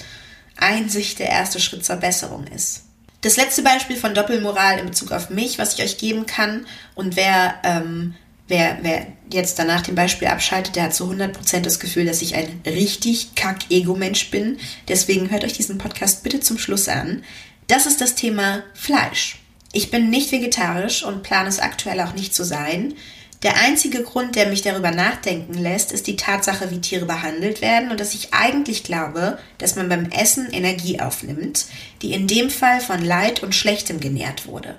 Einsicht 0.56 1.20
der 1.20 1.30
erste 1.30 1.60
Schritt 1.60 1.86
zur 1.86 1.98
Besserung 1.98 2.48
ist. 2.48 2.84
Das 3.22 3.38
letzte 3.38 3.64
Beispiel 3.64 3.98
von 3.98 4.14
Doppelmoral 4.14 4.80
in 4.80 4.86
Bezug 4.86 5.12
auf 5.12 5.30
mich, 5.30 5.60
was 5.60 5.74
ich 5.74 5.84
euch 5.84 5.98
geben 5.98 6.26
kann, 6.26 6.66
und 6.96 7.16
wer 7.16 7.56
ähm, 7.64 8.16
Wer, 8.50 8.80
wer 8.82 9.06
jetzt 9.32 9.60
danach 9.60 9.82
dem 9.82 9.94
Beispiel 9.94 10.28
abschaltet, 10.28 10.76
der 10.76 10.86
hat 10.86 10.96
zu 10.96 11.06
100% 11.06 11.60
das 11.60 11.80
Gefühl, 11.80 12.06
dass 12.06 12.24
ich 12.24 12.34
ein 12.34 12.62
richtig 12.66 13.36
kack-Ego-Mensch 13.36 14.32
bin. 14.32 14.58
Deswegen 14.88 15.30
hört 15.30 15.44
euch 15.44 15.54
diesen 15.54 15.78
Podcast 15.78 16.24
bitte 16.24 16.40
zum 16.40 16.58
Schluss 16.58 16.90
an. 16.90 17.24
Das 17.68 17.86
ist 17.86 18.02
das 18.02 18.16
Thema 18.16 18.64
Fleisch. 18.74 19.38
Ich 19.72 19.92
bin 19.92 20.10
nicht 20.10 20.32
vegetarisch 20.32 21.04
und 21.04 21.22
plane 21.22 21.48
es 21.48 21.60
aktuell 21.60 22.02
auch 22.02 22.14
nicht 22.14 22.34
zu 22.34 22.44
sein. 22.44 22.96
Der 23.42 23.56
einzige 23.56 24.04
Grund, 24.04 24.36
der 24.36 24.50
mich 24.50 24.64
darüber 24.64 24.92
nachdenken 24.92 25.54
lässt, 25.54 25.94
ist 25.94 26.08
die 26.08 26.18
Tatsache, 26.18 26.72
wie 26.72 26.82
Tiere 26.82 27.06
behandelt 27.06 27.62
werden 27.62 27.90
und 27.90 28.00
dass 28.00 28.14
ich 28.14 28.34
eigentlich 28.34 28.84
glaube, 28.84 29.40
dass 29.58 29.78
man 29.78 29.88
beim 29.88 30.10
Essen 30.12 30.52
Energie 30.52 31.00
aufnimmt, 31.00 31.68
die 32.02 32.12
in 32.12 32.28
dem 32.28 32.50
Fall 32.50 32.82
von 32.82 33.02
Leid 33.04 33.42
und 33.42 33.56
Schlechtem 33.56 34.02
genährt 34.02 34.46
wurde. 34.46 34.76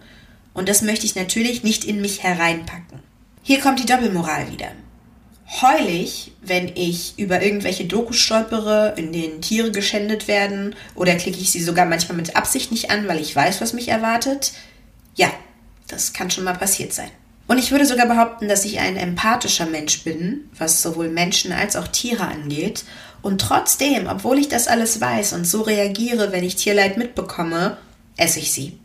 Und 0.52 0.68
das 0.68 0.82
möchte 0.82 1.06
ich 1.06 1.14
natürlich 1.14 1.62
nicht 1.62 1.84
in 1.84 2.02
mich 2.02 2.22
hereinpacken. 2.22 3.00
Hier 3.42 3.60
kommt 3.60 3.80
die 3.80 3.86
Doppelmoral 3.86 4.52
wieder. 4.52 4.72
Heul 5.62 5.88
ich, 5.88 6.32
wenn 6.42 6.68
ich 6.76 7.18
über 7.18 7.42
irgendwelche 7.42 7.86
Dokus 7.86 8.18
stolpere, 8.18 8.94
in 8.96 9.10
denen 9.12 9.40
Tiere 9.40 9.72
geschändet 9.72 10.28
werden, 10.28 10.76
oder 10.94 11.14
klicke 11.16 11.40
ich 11.40 11.50
sie 11.50 11.62
sogar 11.62 11.86
manchmal 11.86 12.16
mit 12.16 12.36
Absicht 12.36 12.70
nicht 12.70 12.90
an, 12.90 13.08
weil 13.08 13.20
ich 13.20 13.34
weiß, 13.34 13.60
was 13.62 13.72
mich 13.72 13.88
erwartet? 13.88 14.52
Ja, 15.16 15.32
das 15.88 16.12
kann 16.12 16.30
schon 16.30 16.44
mal 16.44 16.56
passiert 16.56 16.92
sein. 16.92 17.10
Und 17.50 17.58
ich 17.58 17.72
würde 17.72 17.84
sogar 17.84 18.06
behaupten, 18.06 18.46
dass 18.46 18.64
ich 18.64 18.78
ein 18.78 18.96
empathischer 18.96 19.66
Mensch 19.66 20.04
bin, 20.04 20.48
was 20.56 20.82
sowohl 20.82 21.08
Menschen 21.08 21.50
als 21.50 21.74
auch 21.74 21.88
Tiere 21.88 22.28
angeht. 22.28 22.84
Und 23.22 23.40
trotzdem, 23.40 24.06
obwohl 24.06 24.38
ich 24.38 24.46
das 24.46 24.68
alles 24.68 25.00
weiß 25.00 25.32
und 25.32 25.44
so 25.44 25.62
reagiere, 25.62 26.30
wenn 26.30 26.44
ich 26.44 26.54
Tierleid 26.54 26.96
mitbekomme, 26.96 27.76
esse 28.16 28.38
ich 28.38 28.52
sie. 28.52 28.78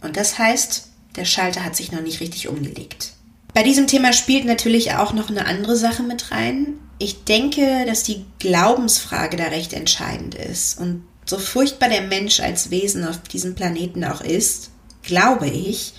Und 0.00 0.16
das 0.16 0.36
heißt, 0.36 0.88
der 1.14 1.26
Schalter 1.26 1.62
hat 1.62 1.76
sich 1.76 1.92
noch 1.92 2.00
nicht 2.00 2.18
richtig 2.18 2.48
umgelegt. 2.48 3.12
Bei 3.54 3.62
diesem 3.62 3.86
Thema 3.86 4.12
spielt 4.12 4.46
natürlich 4.46 4.94
auch 4.94 5.12
noch 5.12 5.30
eine 5.30 5.46
andere 5.46 5.76
Sache 5.76 6.02
mit 6.02 6.32
rein. 6.32 6.74
Ich 6.98 7.22
denke, 7.22 7.86
dass 7.86 8.02
die 8.02 8.24
Glaubensfrage 8.40 9.36
da 9.36 9.44
recht 9.44 9.72
entscheidend 9.72 10.34
ist. 10.34 10.80
Und 10.80 11.04
so 11.24 11.38
furchtbar 11.38 11.88
der 11.88 12.02
Mensch 12.02 12.40
als 12.40 12.72
Wesen 12.72 13.06
auf 13.06 13.20
diesem 13.20 13.54
Planeten 13.54 14.02
auch 14.02 14.22
ist, 14.22 14.70
glaube 15.04 15.46
ich, 15.46 15.92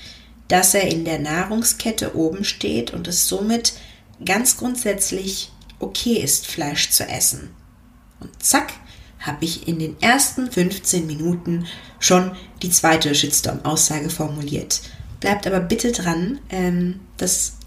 dass 0.50 0.74
er 0.74 0.88
in 0.88 1.06
der 1.06 1.20
Nahrungskette 1.20 2.16
oben 2.16 2.44
steht 2.44 2.92
und 2.92 3.08
es 3.08 3.28
somit 3.28 3.74
ganz 4.26 4.58
grundsätzlich 4.58 5.52
okay 5.80 6.18
ist, 6.18 6.46
Fleisch 6.48 6.90
zu 6.90 7.08
essen. 7.08 7.52
Und 8.20 8.44
zack, 8.44 8.74
habe 9.20 9.46
ich 9.46 9.68
in 9.68 9.80
den 9.80 10.02
ersten 10.02 10.52
15 10.52 11.06
Minuten 11.06 11.66
schon 12.00 12.36
die 12.62 12.70
zweite 12.70 13.14
Shitstorm-Aussage 13.14 14.10
formuliert. 14.10 14.82
Bleibt 15.20 15.46
aber 15.46 15.60
bitte 15.60 15.92
dran. 15.92 16.40
Ähm, 16.50 17.02
das 17.18 17.58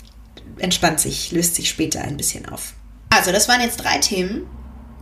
entspannt 0.58 1.00
sich, 1.00 1.32
löst 1.32 1.54
sich 1.54 1.68
später 1.68 2.02
ein 2.02 2.16
bisschen 2.16 2.48
auf. 2.48 2.74
Also, 3.10 3.32
das 3.32 3.48
waren 3.48 3.60
jetzt 3.60 3.76
drei 3.76 3.98
Themen 3.98 4.46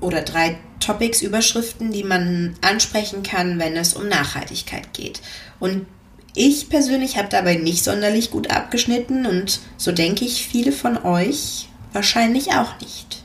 oder 0.00 0.22
drei 0.22 0.58
Topics, 0.80 1.22
Überschriften, 1.22 1.92
die 1.92 2.02
man 2.02 2.56
ansprechen 2.62 3.22
kann, 3.22 3.58
wenn 3.58 3.76
es 3.76 3.94
um 3.94 4.08
Nachhaltigkeit 4.08 4.92
geht. 4.92 5.20
Und 5.60 5.86
ich 6.34 6.68
persönlich 6.68 7.16
habe 7.16 7.28
dabei 7.28 7.56
nicht 7.56 7.84
sonderlich 7.84 8.30
gut 8.30 8.50
abgeschnitten 8.50 9.26
und 9.26 9.60
so 9.76 9.92
denke 9.92 10.24
ich 10.24 10.46
viele 10.46 10.72
von 10.72 11.04
euch 11.04 11.68
wahrscheinlich 11.92 12.52
auch 12.52 12.78
nicht. 12.80 13.22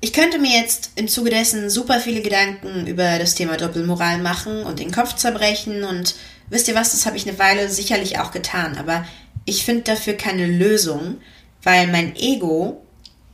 Ich 0.00 0.12
könnte 0.12 0.38
mir 0.38 0.58
jetzt 0.58 0.92
im 0.94 1.08
Zuge 1.08 1.30
dessen 1.30 1.68
super 1.68 2.00
viele 2.00 2.22
Gedanken 2.22 2.86
über 2.86 3.18
das 3.18 3.34
Thema 3.34 3.56
Doppelmoral 3.56 4.18
machen 4.18 4.62
und 4.62 4.78
den 4.78 4.92
Kopf 4.92 5.16
zerbrechen 5.16 5.84
und 5.84 6.14
wisst 6.48 6.68
ihr 6.68 6.74
was, 6.74 6.92
das 6.92 7.04
habe 7.04 7.16
ich 7.16 7.28
eine 7.28 7.38
Weile 7.38 7.68
sicherlich 7.68 8.18
auch 8.18 8.30
getan, 8.30 8.78
aber 8.78 9.04
ich 9.44 9.64
finde 9.64 9.82
dafür 9.82 10.14
keine 10.14 10.46
Lösung, 10.46 11.18
weil 11.62 11.86
mein 11.88 12.16
Ego 12.16 12.82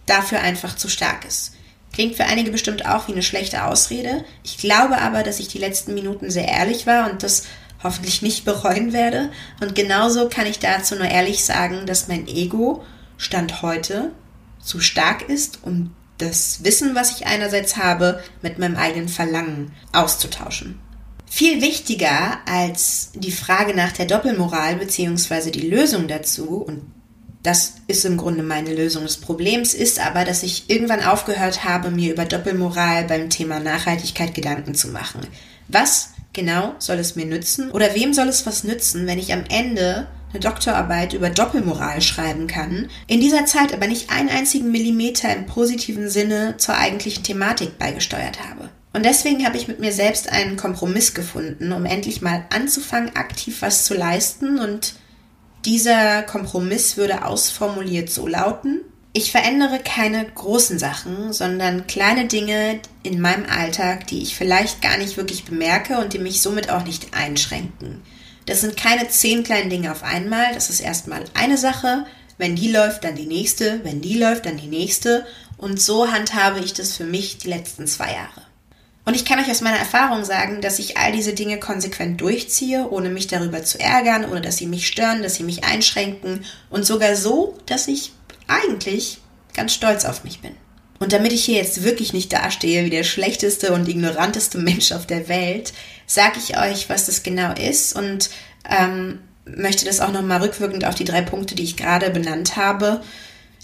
dafür 0.07 0.41
einfach 0.41 0.75
zu 0.75 0.89
stark 0.89 1.25
ist. 1.25 1.53
Klingt 1.93 2.17
für 2.17 2.25
einige 2.25 2.51
bestimmt 2.51 2.87
auch 2.87 3.09
wie 3.09 3.13
eine 3.13 3.23
schlechte 3.23 3.65
Ausrede. 3.65 4.25
Ich 4.43 4.59
glaube 4.59 4.99
aber, 4.99 5.23
dass 5.23 5.41
ich 5.41 5.49
die 5.49 5.59
letzten 5.59 5.95
Minuten 5.95 6.31
sehr 6.31 6.49
ehrlich 6.49 6.87
war 6.87 7.11
und 7.11 7.23
das 7.23 7.45
hoffentlich 7.83 8.23
nicht 8.23 8.45
bereuen 8.45 8.93
werde. 8.93 9.31
Und 9.61 9.75
genauso 9.75 10.29
kann 10.29 10.47
ich 10.47 10.59
dazu 10.59 10.95
nur 10.95 11.07
ehrlich 11.09 11.45
sagen, 11.45 11.87
dass 11.87 12.09
mein 12.09 12.27
Ego 12.29 12.85
Stand 13.17 13.63
heute 13.63 14.13
zu 14.61 14.81
stark 14.81 15.29
ist, 15.29 15.61
um 15.63 15.95
das 16.19 16.65
Wissen, 16.65 16.95
was 16.95 17.13
ich 17.13 17.27
einerseits 17.27 17.77
habe, 17.77 18.23
mit 18.43 18.59
meinem 18.59 18.77
eigenen 18.77 19.09
Verlangen 19.09 19.73
auszutauschen. 19.93 20.81
Viel 21.27 21.61
wichtiger 21.61 22.39
als 22.47 23.11
die 23.15 23.33
Frage 23.33 23.75
nach 23.75 23.93
der 23.93 24.07
Doppelmoral 24.07 24.77
bzw. 24.77 25.51
die 25.51 25.69
Lösung 25.69 26.09
dazu, 26.09 26.57
und 26.57 26.83
das 27.43 27.75
ist 27.87 28.05
im 28.05 28.17
Grunde 28.17 28.43
meine 28.43 28.75
Lösung 28.75 29.03
des 29.03 29.19
Problems, 29.19 29.75
ist 29.75 30.05
aber, 30.05 30.25
dass 30.25 30.43
ich 30.43 30.71
irgendwann 30.71 31.05
aufgehört 31.05 31.65
habe, 31.65 31.91
mir 31.91 32.13
über 32.13 32.25
Doppelmoral 32.25 33.05
beim 33.05 33.29
Thema 33.29 33.61
Nachhaltigkeit 33.61 34.35
Gedanken 34.35 34.75
zu 34.75 34.89
machen. 34.89 35.21
Was 35.69 36.11
genau 36.37 36.77
soll 36.79 36.99
es 36.99 37.17
mir 37.17 37.27
nützen 37.27 37.73
oder 37.73 37.97
wem 37.97 38.15
soll 38.15 38.29
es 38.29 38.47
was 38.47 38.63
nützen, 38.63 39.09
wenn 39.09 39.19
ich 39.19 39.33
am 39.33 39.43
Ende 39.49 40.07
eine 40.31 40.41
Doktorarbeit 40.41 41.15
über 41.15 41.31
Doppelmoral 41.31 42.01
schreiben 42.01 42.47
kann, 42.47 42.89
in 43.09 43.21
dieser 43.21 43.47
Zeit 43.47 43.73
aber 43.73 43.89
nicht 43.89 44.11
einen 44.11 44.29
einzigen 44.29 44.71
Millimeter 44.71 45.35
im 45.35 45.47
positiven 45.47 46.09
Sinne 46.09 46.55
zur 46.59 46.77
eigentlichen 46.77 47.25
Thematik 47.25 47.79
beigesteuert 47.79 48.39
habe? 48.49 48.69
Und 48.93 49.05
deswegen 49.05 49.45
habe 49.45 49.59
ich 49.59 49.69
mit 49.69 49.79
mir 49.79 49.93
selbst 49.93 50.33
einen 50.33 50.57
Kompromiss 50.57 51.13
gefunden, 51.13 51.73
um 51.73 51.85
endlich 51.85 52.23
mal 52.23 52.47
anzufangen, 52.49 53.15
aktiv 53.15 53.61
was 53.61 53.85
zu 53.85 53.93
leisten. 53.93 54.59
Und 54.59 54.95
dieser 55.67 56.23
Kompromiss 56.23 56.97
würde 56.97 57.27
ausformuliert 57.27 58.09
so 58.09 58.27
lauten, 58.27 58.81
ich 59.17 59.31
verändere 59.31 59.79
keine 59.79 60.27
großen 60.27 60.79
Sachen, 60.79 61.33
sondern 61.33 61.87
kleine 61.87 62.27
Dinge 62.27 62.81
in 63.03 63.19
meinem 63.19 63.47
Alltag, 63.49 64.07
die 64.09 64.23
ich 64.23 64.37
vielleicht 64.37 64.83
gar 64.83 64.99
nicht 64.99 65.17
wirklich 65.17 65.47
bemerke 65.47 65.97
und 65.97 66.13
die 66.13 66.19
mich 66.19 66.43
somit 66.43 66.69
auch 66.69 66.85
nicht 66.85 67.15
einschränken. 67.15 68.03
Das 68.45 68.61
sind 68.61 68.77
keine 68.77 69.09
zehn 69.09 69.43
kleinen 69.43 69.71
Dinge 69.71 69.91
auf 69.91 70.03
einmal, 70.03 70.53
das 70.53 70.69
ist 70.69 70.81
erstmal 70.81 71.25
eine 71.33 71.57
Sache. 71.57 72.05
Wenn 72.37 72.57
die 72.57 72.71
läuft, 72.71 73.05
dann 73.05 73.17
die 73.17 73.25
nächste, 73.25 73.83
wenn 73.85 74.03
die 74.03 74.19
läuft, 74.19 74.45
dann 74.45 74.59
die 74.59 74.67
nächste. 74.67 75.25
Und 75.57 75.81
so 75.81 76.13
handhabe 76.13 76.61
ich 76.61 76.75
das 76.75 76.95
für 76.95 77.05
mich 77.05 77.39
die 77.39 77.49
letzten 77.49 77.87
zwei 77.87 78.13
Jahre. 78.13 78.43
Und 79.07 79.17
ich 79.17 79.25
kann 79.25 79.39
euch 79.39 79.51
aus 79.51 79.63
meiner 79.63 79.79
Erfahrung 79.79 80.25
sagen, 80.25 80.61
dass 80.61 80.79
ich 80.79 80.99
all 80.99 81.13
diese 81.13 81.33
Dinge 81.33 81.59
konsequent 81.59 82.21
durchziehe, 82.21 82.91
ohne 82.91 83.09
mich 83.09 83.29
darüber 83.29 83.65
zu 83.65 83.81
ärgern, 83.81 84.31
ohne 84.31 84.43
dass 84.43 84.59
sie 84.59 84.67
mich 84.67 84.87
stören, 84.87 85.23
dass 85.23 85.37
sie 85.37 85.45
mich 85.45 85.65
einschränken 85.65 86.45
und 86.69 86.85
sogar 86.85 87.17
so, 87.17 87.57
dass 87.65 87.89
ich 87.89 88.13
eigentlich 88.49 89.19
ganz 89.55 89.75
stolz 89.75 90.05
auf 90.05 90.25
mich 90.25 90.41
bin. 90.41 90.53
Und 90.99 91.13
damit 91.13 91.33
ich 91.33 91.45
hier 91.45 91.57
jetzt 91.57 91.83
wirklich 91.83 92.13
nicht 92.13 92.33
dastehe 92.33 92.85
wie 92.85 92.91
der 92.91 93.05
schlechteste 93.05 93.73
und 93.73 93.89
ignoranteste 93.89 94.59
Mensch 94.63 94.93
auf 94.93 95.07
der 95.07 95.29
Welt, 95.29 95.73
sage 96.07 96.39
ich 96.39 96.59
euch, 96.59 96.89
was 96.89 97.07
das 97.07 97.23
genau 97.23 97.53
ist 97.53 97.95
und 97.95 98.31
ähm, 98.69 99.21
möchte 99.45 99.85
das 99.85 100.01
auch 100.01 100.13
nochmal 100.13 100.43
rückwirkend 100.43 100.85
auf 100.85 100.95
die 100.95 101.05
drei 101.05 101.23
Punkte, 101.23 101.55
die 101.55 101.65
ich 101.65 101.77
gerade 101.77 102.11
benannt 102.11 102.57
habe, 102.57 103.03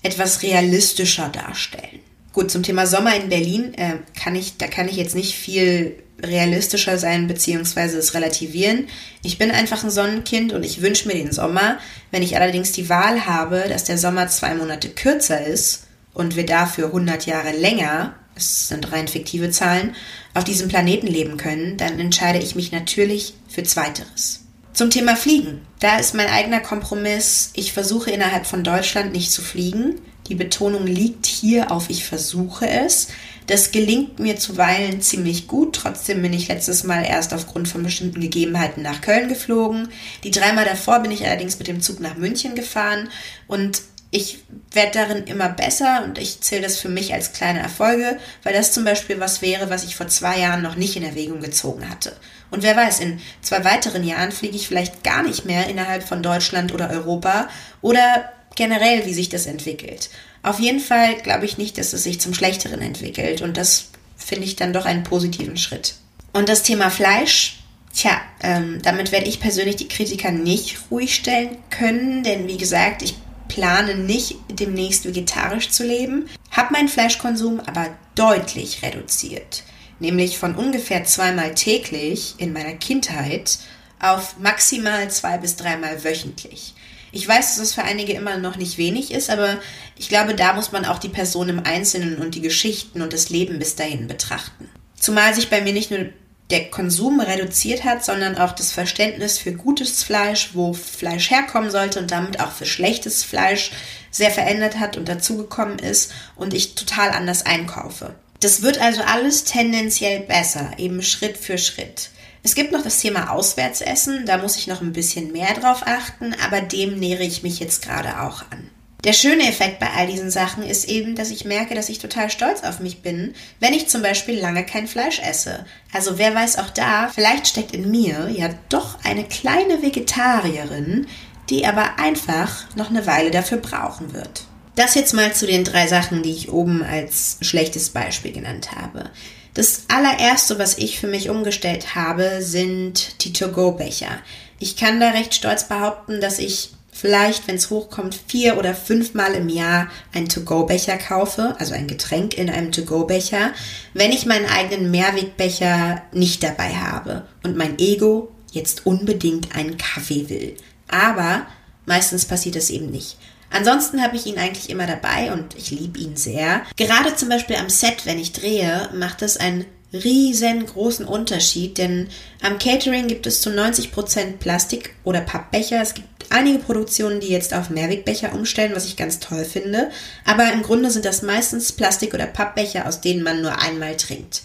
etwas 0.02 0.42
realistischer 0.42 1.28
darstellen. 1.28 2.00
Gut, 2.32 2.50
zum 2.50 2.62
Thema 2.62 2.86
Sommer 2.86 3.14
in 3.14 3.28
Berlin 3.28 3.74
äh, 3.74 3.98
kann 4.18 4.34
ich, 4.34 4.56
da 4.56 4.66
kann 4.66 4.88
ich 4.88 4.96
jetzt 4.96 5.14
nicht 5.14 5.34
viel 5.34 6.02
realistischer 6.22 6.98
sein 6.98 7.26
beziehungsweise 7.26 7.98
es 7.98 8.14
relativieren. 8.14 8.88
Ich 9.22 9.38
bin 9.38 9.50
einfach 9.50 9.82
ein 9.84 9.90
Sonnenkind 9.90 10.52
und 10.52 10.64
ich 10.64 10.82
wünsche 10.82 11.08
mir 11.08 11.14
den 11.14 11.32
Sommer. 11.32 11.78
Wenn 12.10 12.22
ich 12.22 12.36
allerdings 12.36 12.72
die 12.72 12.88
Wahl 12.88 13.26
habe, 13.26 13.64
dass 13.68 13.84
der 13.84 13.98
Sommer 13.98 14.28
zwei 14.28 14.54
Monate 14.54 14.88
kürzer 14.88 15.44
ist 15.44 15.84
und 16.14 16.36
wir 16.36 16.46
dafür 16.46 16.86
100 16.86 17.26
Jahre 17.26 17.52
länger, 17.52 18.14
es 18.34 18.68
sind 18.68 18.92
rein 18.92 19.08
fiktive 19.08 19.50
Zahlen, 19.50 19.94
auf 20.34 20.44
diesem 20.44 20.68
Planeten 20.68 21.06
leben 21.06 21.36
können, 21.36 21.76
dann 21.76 21.98
entscheide 21.98 22.38
ich 22.38 22.54
mich 22.54 22.72
natürlich 22.72 23.34
für 23.48 23.62
Zweiteres. 23.62 24.40
Zum 24.72 24.88
Thema 24.88 25.16
Fliegen. 25.16 25.60
Da 25.80 25.98
ist 25.98 26.14
mein 26.14 26.28
eigener 26.28 26.60
Kompromiss. 26.60 27.50
Ich 27.54 27.74
versuche 27.74 28.10
innerhalb 28.10 28.46
von 28.46 28.64
Deutschland 28.64 29.12
nicht 29.12 29.30
zu 29.30 29.42
fliegen. 29.42 30.00
Die 30.28 30.34
Betonung 30.34 30.86
liegt 30.86 31.26
hier 31.26 31.70
auf 31.70 31.90
ich 31.90 32.04
versuche 32.04 32.68
es. 32.68 33.08
Das 33.46 33.72
gelingt 33.72 34.18
mir 34.18 34.36
zuweilen 34.36 35.00
ziemlich 35.00 35.48
gut. 35.48 35.76
Trotzdem 35.76 36.22
bin 36.22 36.32
ich 36.32 36.48
letztes 36.48 36.84
Mal 36.84 37.04
erst 37.04 37.34
aufgrund 37.34 37.68
von 37.68 37.82
bestimmten 37.82 38.20
Gegebenheiten 38.20 38.82
nach 38.82 39.00
Köln 39.00 39.28
geflogen. 39.28 39.88
Die 40.24 40.30
dreimal 40.30 40.64
davor 40.64 41.00
bin 41.00 41.10
ich 41.10 41.26
allerdings 41.26 41.58
mit 41.58 41.68
dem 41.68 41.80
Zug 41.80 42.00
nach 42.00 42.16
München 42.16 42.54
gefahren 42.54 43.08
und 43.46 43.82
ich 44.14 44.40
werde 44.72 44.92
darin 44.92 45.24
immer 45.24 45.48
besser 45.48 46.04
und 46.04 46.18
ich 46.18 46.42
zähle 46.42 46.60
das 46.60 46.78
für 46.78 46.90
mich 46.90 47.14
als 47.14 47.32
kleine 47.32 47.60
Erfolge, 47.60 48.18
weil 48.42 48.52
das 48.52 48.70
zum 48.72 48.84
Beispiel 48.84 49.18
was 49.18 49.40
wäre, 49.40 49.70
was 49.70 49.84
ich 49.84 49.96
vor 49.96 50.06
zwei 50.06 50.38
Jahren 50.38 50.60
noch 50.60 50.76
nicht 50.76 50.96
in 50.96 51.02
Erwägung 51.02 51.40
gezogen 51.40 51.88
hatte. 51.88 52.14
Und 52.50 52.62
wer 52.62 52.76
weiß, 52.76 53.00
in 53.00 53.20
zwei 53.40 53.64
weiteren 53.64 54.04
Jahren 54.04 54.30
fliege 54.30 54.54
ich 54.54 54.68
vielleicht 54.68 55.02
gar 55.02 55.22
nicht 55.22 55.46
mehr 55.46 55.66
innerhalb 55.68 56.02
von 56.02 56.22
Deutschland 56.22 56.74
oder 56.74 56.90
Europa 56.90 57.48
oder 57.80 58.30
generell, 58.54 59.06
wie 59.06 59.14
sich 59.14 59.30
das 59.30 59.46
entwickelt. 59.46 60.10
Auf 60.42 60.58
jeden 60.58 60.80
Fall 60.80 61.16
glaube 61.22 61.44
ich 61.44 61.58
nicht, 61.58 61.78
dass 61.78 61.92
es 61.92 62.02
sich 62.02 62.20
zum 62.20 62.34
Schlechteren 62.34 62.82
entwickelt 62.82 63.42
und 63.42 63.56
das 63.56 63.86
finde 64.16 64.44
ich 64.44 64.56
dann 64.56 64.72
doch 64.72 64.86
einen 64.86 65.04
positiven 65.04 65.56
Schritt. 65.56 65.94
Und 66.32 66.48
das 66.48 66.62
Thema 66.62 66.90
Fleisch, 66.90 67.60
tja, 67.94 68.20
ähm, 68.42 68.80
damit 68.82 69.12
werde 69.12 69.28
ich 69.28 69.40
persönlich 69.40 69.76
die 69.76 69.88
Kritiker 69.88 70.30
nicht 70.30 70.78
ruhig 70.90 71.14
stellen 71.14 71.58
können, 71.70 72.22
denn 72.22 72.48
wie 72.48 72.56
gesagt, 72.56 73.02
ich 73.02 73.14
plane 73.48 73.94
nicht 73.94 74.36
demnächst 74.50 75.04
vegetarisch 75.04 75.68
zu 75.70 75.84
leben, 75.84 76.28
habe 76.50 76.72
meinen 76.72 76.88
Fleischkonsum 76.88 77.60
aber 77.60 77.90
deutlich 78.14 78.82
reduziert, 78.82 79.62
nämlich 80.00 80.38
von 80.38 80.54
ungefähr 80.54 81.04
zweimal 81.04 81.54
täglich 81.54 82.34
in 82.38 82.52
meiner 82.52 82.74
Kindheit 82.74 83.58
auf 84.00 84.38
maximal 84.38 85.10
zwei 85.10 85.38
bis 85.38 85.56
dreimal 85.56 86.02
wöchentlich. 86.02 86.74
Ich 87.12 87.28
weiß, 87.28 87.50
dass 87.50 87.58
es 87.58 87.74
für 87.74 87.82
einige 87.82 88.14
immer 88.14 88.38
noch 88.38 88.56
nicht 88.56 88.78
wenig 88.78 89.12
ist, 89.12 89.28
aber 89.28 89.58
ich 89.96 90.08
glaube, 90.08 90.34
da 90.34 90.54
muss 90.54 90.72
man 90.72 90.86
auch 90.86 90.98
die 90.98 91.10
Person 91.10 91.50
im 91.50 91.64
Einzelnen 91.64 92.16
und 92.16 92.34
die 92.34 92.40
Geschichten 92.40 93.02
und 93.02 93.12
das 93.12 93.28
Leben 93.28 93.58
bis 93.58 93.76
dahin 93.76 94.08
betrachten. 94.08 94.68
Zumal 94.98 95.34
sich 95.34 95.50
bei 95.50 95.60
mir 95.60 95.74
nicht 95.74 95.90
nur 95.90 96.06
der 96.50 96.70
Konsum 96.70 97.20
reduziert 97.20 97.84
hat, 97.84 98.04
sondern 98.04 98.36
auch 98.36 98.52
das 98.52 98.72
Verständnis 98.72 99.38
für 99.38 99.52
gutes 99.52 100.02
Fleisch, 100.02 100.50
wo 100.54 100.72
Fleisch 100.72 101.30
herkommen 101.30 101.70
sollte 101.70 101.98
und 101.98 102.10
damit 102.10 102.40
auch 102.40 102.52
für 102.52 102.66
schlechtes 102.66 103.24
Fleisch 103.24 103.72
sehr 104.10 104.30
verändert 104.30 104.78
hat 104.78 104.96
und 104.96 105.08
dazugekommen 105.08 105.78
ist 105.78 106.12
und 106.36 106.54
ich 106.54 106.74
total 106.74 107.10
anders 107.10 107.44
einkaufe. 107.44 108.14
Das 108.40 108.62
wird 108.62 108.80
also 108.80 109.02
alles 109.02 109.44
tendenziell 109.44 110.20
besser, 110.20 110.72
eben 110.78 111.02
Schritt 111.02 111.38
für 111.38 111.58
Schritt. 111.58 112.10
Es 112.44 112.54
gibt 112.54 112.72
noch 112.72 112.82
das 112.82 112.98
Thema 112.98 113.30
Auswärtsessen, 113.30 114.26
da 114.26 114.38
muss 114.38 114.56
ich 114.56 114.66
noch 114.66 114.80
ein 114.80 114.92
bisschen 114.92 115.30
mehr 115.30 115.54
drauf 115.54 115.82
achten, 115.86 116.34
aber 116.44 116.60
dem 116.60 116.98
nähere 116.98 117.22
ich 117.22 117.42
mich 117.42 117.60
jetzt 117.60 117.82
gerade 117.82 118.20
auch 118.20 118.42
an. 118.50 118.68
Der 119.04 119.12
schöne 119.12 119.48
Effekt 119.48 119.80
bei 119.80 119.90
all 119.96 120.06
diesen 120.06 120.30
Sachen 120.30 120.62
ist 120.62 120.88
eben, 120.88 121.16
dass 121.16 121.30
ich 121.30 121.44
merke, 121.44 121.74
dass 121.74 121.88
ich 121.88 121.98
total 121.98 122.30
stolz 122.30 122.62
auf 122.62 122.78
mich 122.78 123.02
bin, 123.02 123.34
wenn 123.58 123.74
ich 123.74 123.88
zum 123.88 124.00
Beispiel 124.00 124.38
lange 124.38 124.64
kein 124.64 124.86
Fleisch 124.86 125.20
esse. 125.20 125.64
Also 125.92 126.18
wer 126.18 126.34
weiß 126.34 126.58
auch 126.58 126.70
da, 126.70 127.08
vielleicht 127.08 127.48
steckt 127.48 127.74
in 127.74 127.90
mir 127.90 128.30
ja 128.32 128.50
doch 128.68 128.98
eine 129.04 129.24
kleine 129.24 129.82
Vegetarierin, 129.82 131.08
die 131.50 131.66
aber 131.66 131.98
einfach 131.98 132.64
noch 132.76 132.90
eine 132.90 133.06
Weile 133.06 133.32
dafür 133.32 133.58
brauchen 133.58 134.12
wird. 134.14 134.44
Das 134.76 134.94
jetzt 134.94 135.14
mal 135.14 135.34
zu 135.34 135.46
den 135.46 135.64
drei 135.64 135.88
Sachen, 135.88 136.22
die 136.22 136.30
ich 136.30 136.50
oben 136.50 136.82
als 136.82 137.38
schlechtes 137.40 137.90
Beispiel 137.90 138.32
genannt 138.32 138.70
habe. 138.72 139.10
Das 139.54 139.82
allererste, 139.88 140.58
was 140.58 140.78
ich 140.78 140.98
für 140.98 141.08
mich 141.08 141.28
umgestellt 141.28 141.94
habe, 141.94 142.40
sind 142.40 143.22
die 143.24 143.32
To-Go-Becher. 143.32 144.18
Ich 144.58 144.76
kann 144.76 144.98
da 144.98 145.10
recht 145.10 145.34
stolz 145.34 145.68
behaupten, 145.68 146.20
dass 146.20 146.38
ich 146.38 146.70
vielleicht, 146.90 147.48
wenn 147.48 147.56
es 147.56 147.68
hochkommt, 147.68 148.18
vier 148.26 148.56
oder 148.58 148.74
fünfmal 148.74 149.34
im 149.34 149.48
Jahr 149.48 149.88
einen 150.14 150.28
To-Go-Becher 150.28 150.96
kaufe, 150.96 151.56
also 151.58 151.74
ein 151.74 151.88
Getränk 151.88 152.38
in 152.38 152.48
einem 152.48 152.72
To-Go-Becher, 152.72 153.52
wenn 153.92 154.12
ich 154.12 154.24
meinen 154.24 154.46
eigenen 154.46 154.90
Mehrwegbecher 154.90 156.02
nicht 156.12 156.42
dabei 156.42 156.74
habe 156.74 157.26
und 157.42 157.56
mein 157.56 157.78
Ego 157.78 158.32
jetzt 158.52 158.86
unbedingt 158.86 159.54
einen 159.56 159.76
Kaffee 159.78 160.28
will. 160.28 160.56
Aber 160.88 161.46
meistens 161.86 162.24
passiert 162.26 162.56
das 162.56 162.70
eben 162.70 162.90
nicht. 162.90 163.16
Ansonsten 163.52 164.02
habe 164.02 164.16
ich 164.16 164.26
ihn 164.26 164.38
eigentlich 164.38 164.70
immer 164.70 164.86
dabei 164.86 165.32
und 165.32 165.56
ich 165.56 165.70
liebe 165.70 165.98
ihn 165.98 166.16
sehr. 166.16 166.62
Gerade 166.76 167.14
zum 167.16 167.28
Beispiel 167.28 167.56
am 167.56 167.68
Set, 167.68 168.06
wenn 168.06 168.18
ich 168.18 168.32
drehe, 168.32 168.88
macht 168.94 169.22
es 169.22 169.36
einen 169.36 169.66
riesengroßen 169.92 171.04
Unterschied, 171.04 171.76
denn 171.76 172.08
am 172.40 172.58
Catering 172.58 173.08
gibt 173.08 173.26
es 173.26 173.42
zu 173.42 173.50
90% 173.50 174.38
Plastik- 174.38 174.94
oder 175.04 175.20
Pappbecher. 175.20 175.82
Es 175.82 175.92
gibt 175.92 176.08
einige 176.30 176.60
Produktionen, 176.60 177.20
die 177.20 177.28
jetzt 177.28 177.52
auf 177.52 177.68
Mehrwegbecher 177.68 178.32
umstellen, 178.32 178.72
was 178.74 178.86
ich 178.86 178.96
ganz 178.96 179.20
toll 179.20 179.44
finde. 179.44 179.90
Aber 180.24 180.50
im 180.50 180.62
Grunde 180.62 180.90
sind 180.90 181.04
das 181.04 181.20
meistens 181.20 181.72
Plastik- 181.72 182.14
oder 182.14 182.26
Pappbecher, 182.26 182.86
aus 182.86 183.02
denen 183.02 183.22
man 183.22 183.42
nur 183.42 183.60
einmal 183.60 183.96
trinkt. 183.98 184.42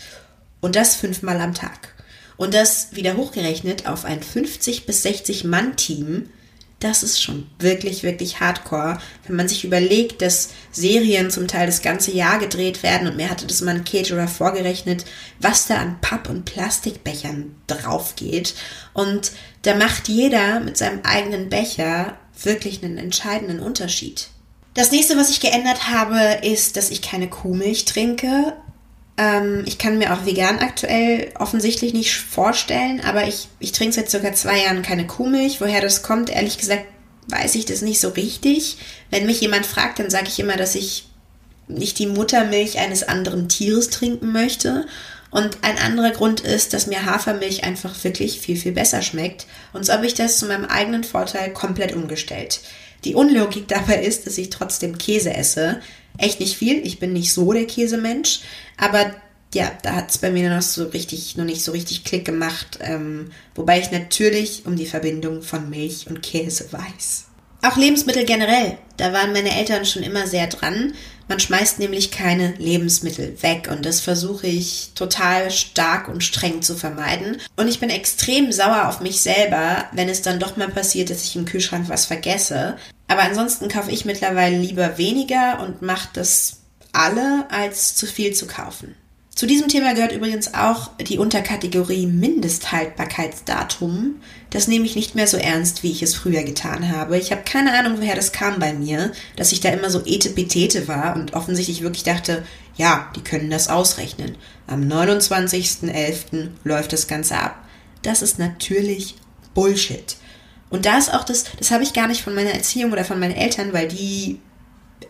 Und 0.60 0.76
das 0.76 0.96
fünfmal 0.96 1.40
am 1.40 1.54
Tag. 1.54 1.94
Und 2.36 2.54
das 2.54 2.90
wieder 2.92 3.16
hochgerechnet 3.16 3.88
auf 3.88 4.04
ein 4.04 4.22
50 4.22 4.86
bis 4.86 5.04
60 5.04 5.46
Mann-Team 5.46 6.30
das 6.80 7.02
ist 7.02 7.22
schon 7.22 7.50
wirklich, 7.60 8.04
wirklich 8.04 8.40
hardcore. 8.40 9.00
Wenn 9.26 9.36
man 9.36 9.48
sich 9.48 9.64
überlegt, 9.64 10.22
dass 10.22 10.50
Serien 10.72 11.32
zum 11.32 11.48
Teil 11.48 11.66
das 11.66 11.82
ganze 11.82 12.12
Jahr 12.12 12.38
gedreht 12.38 12.84
werden 12.84 13.08
und 13.08 13.18
mir 13.18 13.30
hatte 13.30 13.48
das 13.48 13.62
mal 13.62 13.76
ein 13.76 13.86
Caterer 13.86 14.28
vorgerechnet, 14.28 15.06
was 15.40 15.66
da 15.66 15.78
an 15.78 16.00
Papp- 16.02 16.30
und 16.30 16.46
Plastikbechern 16.46 17.56
drauf 17.66 18.16
geht. 18.16 18.54
Und 18.94 19.32
da 19.64 19.76
macht 19.76 20.08
jeder 20.08 20.60
mit 20.60 20.78
seinem 20.78 21.02
eigenen 21.04 21.50
Becher 21.50 22.18
wirklich 22.44 22.84
einen 22.84 23.00
entscheidenden 23.00 23.60
Unterschied. 23.60 24.30
Das 24.76 24.92
nächste, 24.92 25.18
was 25.18 25.32
ich 25.32 25.40
geändert 25.40 25.90
habe, 25.90 26.46
ist, 26.46 26.78
dass 26.78 26.92
ich 26.92 27.02
keine 27.02 27.28
Kuhmilch 27.28 27.86
trinke. 27.86 28.54
Ähm, 29.18 29.64
ich 29.66 29.78
kann 29.78 29.98
mir 29.98 30.14
auch 30.14 30.26
vegan 30.26 30.60
aktuell 30.60 31.32
offensichtlich 31.40 31.94
nicht 31.94 32.16
vorstellen, 32.16 33.02
aber 33.02 33.28
ich, 33.28 33.48
ich 33.60 33.72
trinke 33.72 33.96
seit 33.96 34.10
circa 34.10 34.34
zwei 34.34 34.64
Jahren 34.64 34.84
keine 34.84 35.08
Kuhmilch. 35.08 35.60
Woher 35.60 35.82
das 35.82 36.04
kommt, 36.04 36.30
ehrlich 36.30 36.58
gesagt, 36.58 36.86
weiß 37.30 37.56
ich 37.56 37.66
das 37.66 37.82
nicht 37.82 38.00
so 38.00 38.10
richtig. 38.10 38.78
Wenn 39.10 39.26
mich 39.26 39.42
jemand 39.42 39.66
fragt, 39.66 40.00
dann 40.00 40.10
sage 40.10 40.28
ich 40.28 40.40
immer, 40.40 40.56
dass 40.56 40.76
ich 40.76 41.06
nicht 41.68 42.00
die 42.00 42.08
Muttermilch 42.08 42.80
eines 42.80 43.04
anderen 43.04 43.50
Tieres 43.50 43.90
trinken 43.90 44.32
möchte. 44.32 44.86
Und 45.30 45.58
ein 45.62 45.78
anderer 45.78 46.12
Grund 46.12 46.40
ist, 46.40 46.74
dass 46.74 46.88
mir 46.88 47.06
Hafermilch 47.06 47.64
einfach 47.64 47.94
wirklich 48.04 48.40
viel, 48.40 48.56
viel 48.56 48.72
besser 48.72 49.02
schmeckt. 49.02 49.46
Und 49.74 49.86
so 49.86 49.94
habe 49.94 50.06
ich 50.06 50.14
das 50.14 50.38
zu 50.38 50.46
meinem 50.46 50.66
eigenen 50.66 51.04
Vorteil 51.04 51.52
komplett 51.52 51.94
umgestellt. 51.94 52.62
Die 53.04 53.16
Unlogik 53.16 53.68
dabei 53.68 54.02
ist, 54.02 54.26
dass 54.26 54.38
ich 54.38 54.50
trotzdem 54.50 54.98
Käse 54.98 55.34
esse. 55.34 55.82
Echt 56.18 56.40
nicht 56.40 56.58
viel, 56.58 56.86
ich 56.86 57.00
bin 57.00 57.14
nicht 57.14 57.34
so 57.34 57.54
der 57.54 57.66
Käsemensch, 57.66 58.42
aber 58.78 59.14
ja, 59.54 59.72
da 59.82 59.96
hat 59.96 60.10
es 60.10 60.18
bei 60.18 60.30
mir 60.30 60.50
noch 60.54 60.62
so 60.62 60.86
richtig, 60.86 61.38
noch 61.38 61.46
nicht 61.46 61.64
so 61.64 61.72
richtig 61.72 62.04
Klick 62.04 62.26
gemacht. 62.26 62.80
Ähm, 62.82 63.32
wobei 63.56 63.80
ich 63.80 63.92
natürlich 63.92 64.66
um 64.66 64.76
die 64.76 64.86
Verbindung 64.86 65.42
von 65.42 65.70
Milch 65.70 66.08
und 66.08 66.22
Käse 66.22 66.72
weiß. 66.72 67.26
Auch 67.64 67.78
Lebensmittel 67.78 68.26
generell. 68.26 68.78
Da 68.98 69.14
waren 69.14 69.34
meine 69.34 69.58
Eltern 69.58 69.86
schon 69.86 70.04
immer 70.04 70.28
sehr 70.28 70.48
dran. 70.48 70.94
Man 71.28 71.40
schmeißt 71.40 71.80
nämlich 71.80 72.12
keine 72.12 72.54
Lebensmittel 72.58 73.42
weg 73.42 73.68
und 73.70 73.86
das 73.86 74.00
versuche 74.00 74.48
ich 74.48 74.92
total 74.96 75.52
stark 75.52 76.08
und 76.08 76.24
streng 76.24 76.62
zu 76.62 76.76
vermeiden. 76.76 77.38
Und 77.58 77.68
ich 77.68 77.80
bin 77.80 77.90
extrem 77.90 78.52
sauer 78.52 78.88
auf 78.88 79.02
mich 79.02 79.20
selber, 79.20 79.86
wenn 79.92 80.08
es 80.08 80.22
dann 80.22 80.40
doch 80.40 80.56
mal 80.56 80.70
passiert, 80.70 81.10
dass 81.10 81.24
ich 81.24 81.36
im 81.36 81.46
Kühlschrank 81.46 81.90
was 81.90 82.06
vergesse. 82.06 82.78
Aber 83.08 83.22
ansonsten 83.22 83.70
kaufe 83.70 83.92
ich 83.92 84.06
mittlerweile 84.06 84.58
lieber 84.58 84.98
weniger 84.98 85.62
und 85.62 85.82
mache 85.82 86.10
das 86.14 86.58
alle, 86.92 87.46
als 87.50 87.96
zu 87.96 88.06
viel 88.06 88.34
zu 88.34 88.48
kaufen. 88.48 88.96
Zu 89.38 89.46
diesem 89.46 89.68
Thema 89.68 89.94
gehört 89.94 90.14
übrigens 90.14 90.56
auch 90.56 90.90
die 91.00 91.20
Unterkategorie 91.20 92.08
Mindesthaltbarkeitsdatum. 92.08 94.16
Das 94.50 94.68
nehme 94.68 94.88
ich 94.88 94.96
nicht 94.96 95.14
mehr 95.14 95.28
so 95.28 95.38
ernst, 95.38 95.84
wie 95.84 95.92
ich 95.92 96.02
es 96.02 96.16
früher 96.16 96.42
getan 96.42 96.92
habe. 96.92 97.20
Ich 97.20 97.32
habe 97.32 97.44
keine 97.44 97.78
Ahnung, 97.78 98.00
woher 98.00 98.16
das 98.16 98.32
kam 98.32 98.58
bei 98.58 98.74
mir, 98.74 99.12
dass 99.36 99.52
ich 99.52 99.60
da 99.60 99.70
immer 99.70 99.92
so 99.92 100.02
etepetete 100.04 100.88
war 100.88 101.16
und 101.16 101.36
offensichtlich 101.36 101.84
wirklich 101.84 102.04
dachte, 102.04 102.44
ja, 102.78 103.12
die 103.16 103.22
können 103.22 103.52
das 103.52 103.68
ausrechnen. 103.68 104.38
Am 104.66 104.82
29.11. 104.82 106.48
läuft 106.64 106.92
das 106.92 107.08
Ganze 107.08 107.38
ab. 107.38 107.64
Das 108.02 108.24
ist 108.24 108.40
natürlich 108.40 109.18
Bullshit. 109.54 110.16
Und 110.70 110.86
da 110.86 110.98
ist 110.98 111.14
auch 111.14 111.24
das, 111.24 111.46
das 111.58 111.72
habe 111.72 111.84
ich 111.84 111.94
gar 111.94 112.08
nicht 112.08 112.22
von 112.22 112.36
meiner 112.36 112.52
Erziehung 112.52 112.92
oder 112.92 113.06
von 113.06 113.20
meinen 113.20 113.36
Eltern, 113.36 113.74
weil 113.74 113.88
die 113.88 114.40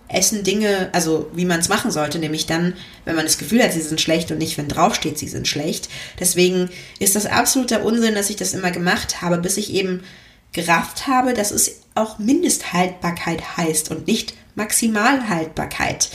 essen 0.09 0.43
Dinge, 0.43 0.89
also 0.93 1.29
wie 1.33 1.45
man 1.45 1.59
es 1.59 1.69
machen 1.69 1.91
sollte, 1.91 2.19
nämlich 2.19 2.45
dann, 2.45 2.73
wenn 3.05 3.15
man 3.15 3.25
das 3.25 3.37
Gefühl 3.37 3.63
hat, 3.63 3.73
sie 3.73 3.81
sind 3.81 3.99
schlecht 3.99 4.31
und 4.31 4.37
nicht, 4.37 4.57
wenn 4.57 4.67
draufsteht, 4.67 5.17
sie 5.17 5.27
sind 5.27 5.47
schlecht. 5.47 5.89
Deswegen 6.19 6.69
ist 6.99 7.15
das 7.15 7.25
absoluter 7.25 7.83
Unsinn, 7.83 8.15
dass 8.15 8.29
ich 8.29 8.35
das 8.35 8.53
immer 8.53 8.71
gemacht 8.71 9.21
habe, 9.21 9.37
bis 9.37 9.57
ich 9.57 9.73
eben 9.73 10.03
gerafft 10.53 11.07
habe, 11.07 11.33
dass 11.33 11.51
es 11.51 11.81
auch 11.95 12.19
Mindesthaltbarkeit 12.19 13.57
heißt 13.57 13.91
und 13.91 14.07
nicht 14.07 14.33
Maximalhaltbarkeit. 14.55 16.09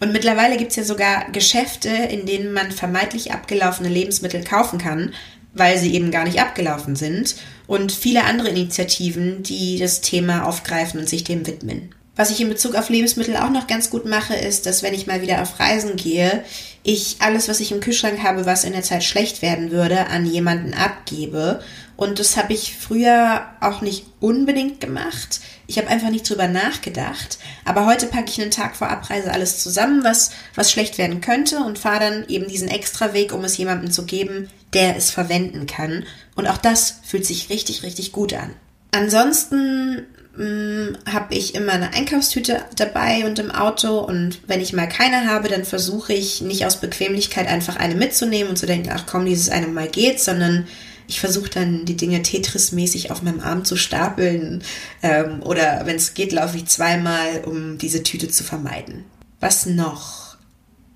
Und 0.00 0.12
mittlerweile 0.12 0.56
gibt 0.56 0.70
es 0.70 0.76
ja 0.76 0.84
sogar 0.84 1.30
Geschäfte, 1.30 1.88
in 1.88 2.26
denen 2.26 2.52
man 2.52 2.72
vermeintlich 2.72 3.32
abgelaufene 3.32 3.88
Lebensmittel 3.88 4.44
kaufen 4.44 4.78
kann, 4.78 5.14
weil 5.52 5.78
sie 5.78 5.94
eben 5.94 6.10
gar 6.10 6.24
nicht 6.24 6.40
abgelaufen 6.40 6.96
sind. 6.96 7.36
Und 7.70 7.92
viele 7.92 8.24
andere 8.24 8.48
Initiativen, 8.48 9.44
die 9.44 9.78
das 9.78 10.00
Thema 10.00 10.44
aufgreifen 10.44 10.98
und 10.98 11.08
sich 11.08 11.22
dem 11.22 11.46
widmen. 11.46 11.94
Was 12.16 12.32
ich 12.32 12.40
in 12.40 12.48
Bezug 12.48 12.74
auf 12.74 12.88
Lebensmittel 12.88 13.36
auch 13.36 13.50
noch 13.50 13.68
ganz 13.68 13.90
gut 13.90 14.06
mache, 14.06 14.34
ist, 14.34 14.66
dass 14.66 14.82
wenn 14.82 14.92
ich 14.92 15.06
mal 15.06 15.22
wieder 15.22 15.40
auf 15.40 15.60
Reisen 15.60 15.94
gehe, 15.94 16.42
ich 16.82 17.16
alles, 17.20 17.48
was 17.48 17.60
ich 17.60 17.72
im 17.72 17.80
Kühlschrank 17.80 18.22
habe, 18.22 18.46
was 18.46 18.64
in 18.64 18.72
der 18.72 18.82
Zeit 18.82 19.04
schlecht 19.04 19.42
werden 19.42 19.70
würde, 19.70 20.06
an 20.06 20.24
jemanden 20.24 20.74
abgebe. 20.74 21.62
Und 21.96 22.18
das 22.18 22.38
habe 22.38 22.54
ich 22.54 22.76
früher 22.78 23.44
auch 23.60 23.82
nicht 23.82 24.06
unbedingt 24.20 24.80
gemacht. 24.80 25.40
Ich 25.66 25.76
habe 25.76 25.88
einfach 25.88 26.08
nicht 26.08 26.28
drüber 26.28 26.48
nachgedacht. 26.48 27.38
Aber 27.66 27.84
heute 27.84 28.06
packe 28.06 28.30
ich 28.30 28.40
einen 28.40 28.50
Tag 28.50 28.74
vor 28.74 28.88
Abreise 28.88 29.30
alles 29.30 29.62
zusammen, 29.62 30.02
was, 30.02 30.30
was 30.54 30.72
schlecht 30.72 30.96
werden 30.96 31.20
könnte 31.20 31.58
und 31.58 31.78
fahre 31.78 32.00
dann 32.00 32.28
eben 32.28 32.48
diesen 32.48 32.68
extra 32.68 33.12
Weg, 33.12 33.34
um 33.34 33.44
es 33.44 33.58
jemandem 33.58 33.90
zu 33.90 34.06
geben, 34.06 34.48
der 34.72 34.96
es 34.96 35.10
verwenden 35.10 35.66
kann. 35.66 36.04
Und 36.34 36.46
auch 36.46 36.56
das 36.56 37.00
fühlt 37.04 37.26
sich 37.26 37.50
richtig, 37.50 37.82
richtig 37.82 38.12
gut 38.12 38.32
an. 38.32 38.54
Ansonsten 38.92 40.06
habe 40.40 41.34
ich 41.34 41.54
immer 41.54 41.72
eine 41.72 41.92
Einkaufstüte 41.92 42.64
dabei 42.76 43.26
und 43.26 43.38
im 43.38 43.50
Auto 43.50 43.98
und 43.98 44.38
wenn 44.46 44.60
ich 44.60 44.72
mal 44.72 44.88
keine 44.88 45.28
habe, 45.28 45.48
dann 45.48 45.64
versuche 45.64 46.12
ich 46.14 46.40
nicht 46.40 46.64
aus 46.64 46.80
Bequemlichkeit 46.80 47.46
einfach 47.46 47.76
eine 47.76 47.94
mitzunehmen 47.94 48.50
und 48.50 48.56
zu 48.56 48.66
denken, 48.66 48.90
ach 48.92 49.04
komm, 49.06 49.26
dieses 49.26 49.50
eine 49.50 49.66
Mal 49.66 49.88
geht, 49.88 50.20
sondern 50.20 50.66
ich 51.08 51.20
versuche 51.20 51.50
dann 51.50 51.84
die 51.84 51.96
Dinge 51.96 52.22
Tetris-mäßig 52.22 53.10
auf 53.10 53.22
meinem 53.22 53.40
Arm 53.40 53.64
zu 53.64 53.76
stapeln 53.76 54.62
ähm, 55.02 55.42
oder 55.42 55.82
wenn 55.84 55.96
es 55.96 56.14
geht, 56.14 56.32
laufe 56.32 56.56
ich 56.56 56.66
zweimal, 56.66 57.42
um 57.44 57.78
diese 57.78 58.02
Tüte 58.02 58.28
zu 58.28 58.44
vermeiden. 58.44 59.04
Was 59.40 59.66
noch? 59.66 60.29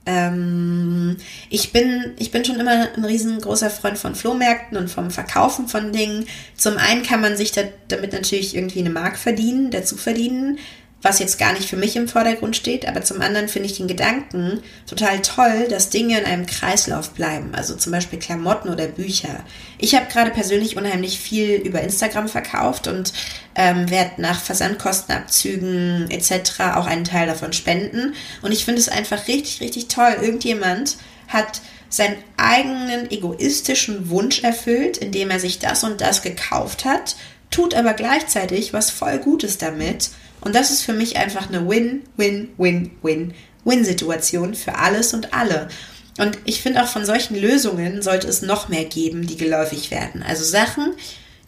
Ähm, 0.06 1.16
ich, 1.48 1.72
bin, 1.72 2.12
ich 2.18 2.30
bin 2.30 2.44
schon 2.44 2.60
immer 2.60 2.88
ein 2.94 3.04
riesengroßer 3.04 3.70
Freund 3.70 3.98
von 3.98 4.14
Flohmärkten 4.14 4.76
und 4.76 4.90
vom 4.90 5.10
Verkaufen 5.10 5.68
von 5.68 5.92
Dingen. 5.92 6.26
Zum 6.56 6.76
einen 6.76 7.02
kann 7.02 7.20
man 7.20 7.36
sich 7.36 7.52
da, 7.52 7.62
damit 7.88 8.12
natürlich 8.12 8.54
irgendwie 8.54 8.80
eine 8.80 8.90
Mark 8.90 9.16
verdienen, 9.16 9.70
dazu 9.70 9.96
verdienen 9.96 10.58
was 11.04 11.18
jetzt 11.18 11.38
gar 11.38 11.52
nicht 11.52 11.68
für 11.68 11.76
mich 11.76 11.96
im 11.96 12.08
Vordergrund 12.08 12.56
steht, 12.56 12.88
aber 12.88 13.02
zum 13.02 13.20
anderen 13.20 13.48
finde 13.48 13.68
ich 13.68 13.76
den 13.76 13.88
Gedanken 13.88 14.62
total 14.86 15.20
toll, 15.20 15.66
dass 15.68 15.90
Dinge 15.90 16.18
in 16.18 16.24
einem 16.24 16.46
Kreislauf 16.46 17.10
bleiben, 17.10 17.54
also 17.54 17.76
zum 17.76 17.92
Beispiel 17.92 18.18
Klamotten 18.18 18.70
oder 18.70 18.86
Bücher. 18.86 19.44
Ich 19.76 19.94
habe 19.94 20.06
gerade 20.10 20.30
persönlich 20.30 20.78
unheimlich 20.78 21.20
viel 21.20 21.56
über 21.56 21.82
Instagram 21.82 22.28
verkauft 22.28 22.88
und 22.88 23.12
ähm, 23.54 23.90
werde 23.90 24.22
nach 24.22 24.40
Versandkostenabzügen 24.40 26.10
etc. 26.10 26.60
auch 26.74 26.86
einen 26.86 27.04
Teil 27.04 27.26
davon 27.26 27.52
spenden. 27.52 28.14
Und 28.40 28.52
ich 28.52 28.64
finde 28.64 28.80
es 28.80 28.88
einfach 28.88 29.28
richtig, 29.28 29.60
richtig 29.60 29.88
toll. 29.88 30.16
Irgendjemand 30.22 30.96
hat 31.28 31.60
seinen 31.90 32.16
eigenen 32.38 33.10
egoistischen 33.10 34.08
Wunsch 34.08 34.42
erfüllt, 34.42 34.96
indem 34.96 35.30
er 35.30 35.38
sich 35.38 35.58
das 35.58 35.84
und 35.84 36.00
das 36.00 36.22
gekauft 36.22 36.86
hat, 36.86 37.16
tut 37.50 37.74
aber 37.74 37.92
gleichzeitig 37.92 38.72
was 38.72 38.90
voll 38.90 39.18
Gutes 39.18 39.58
damit 39.58 40.10
und 40.44 40.54
das 40.54 40.70
ist 40.70 40.83
für 40.83 40.92
mich 40.92 41.16
einfach 41.16 41.48
eine 41.48 41.68
Win-Win-Win-Win-Win-Situation 41.68 44.54
für 44.54 44.76
alles 44.76 45.12
und 45.14 45.35
alle. 45.35 45.68
Und 46.18 46.38
ich 46.44 46.62
finde 46.62 46.83
auch 46.83 46.88
von 46.88 47.04
solchen 47.04 47.35
Lösungen 47.35 48.02
sollte 48.02 48.28
es 48.28 48.42
noch 48.42 48.68
mehr 48.68 48.85
geben, 48.85 49.26
die 49.26 49.37
geläufig 49.37 49.90
werden. 49.90 50.22
Also 50.22 50.44
Sachen, 50.44 50.94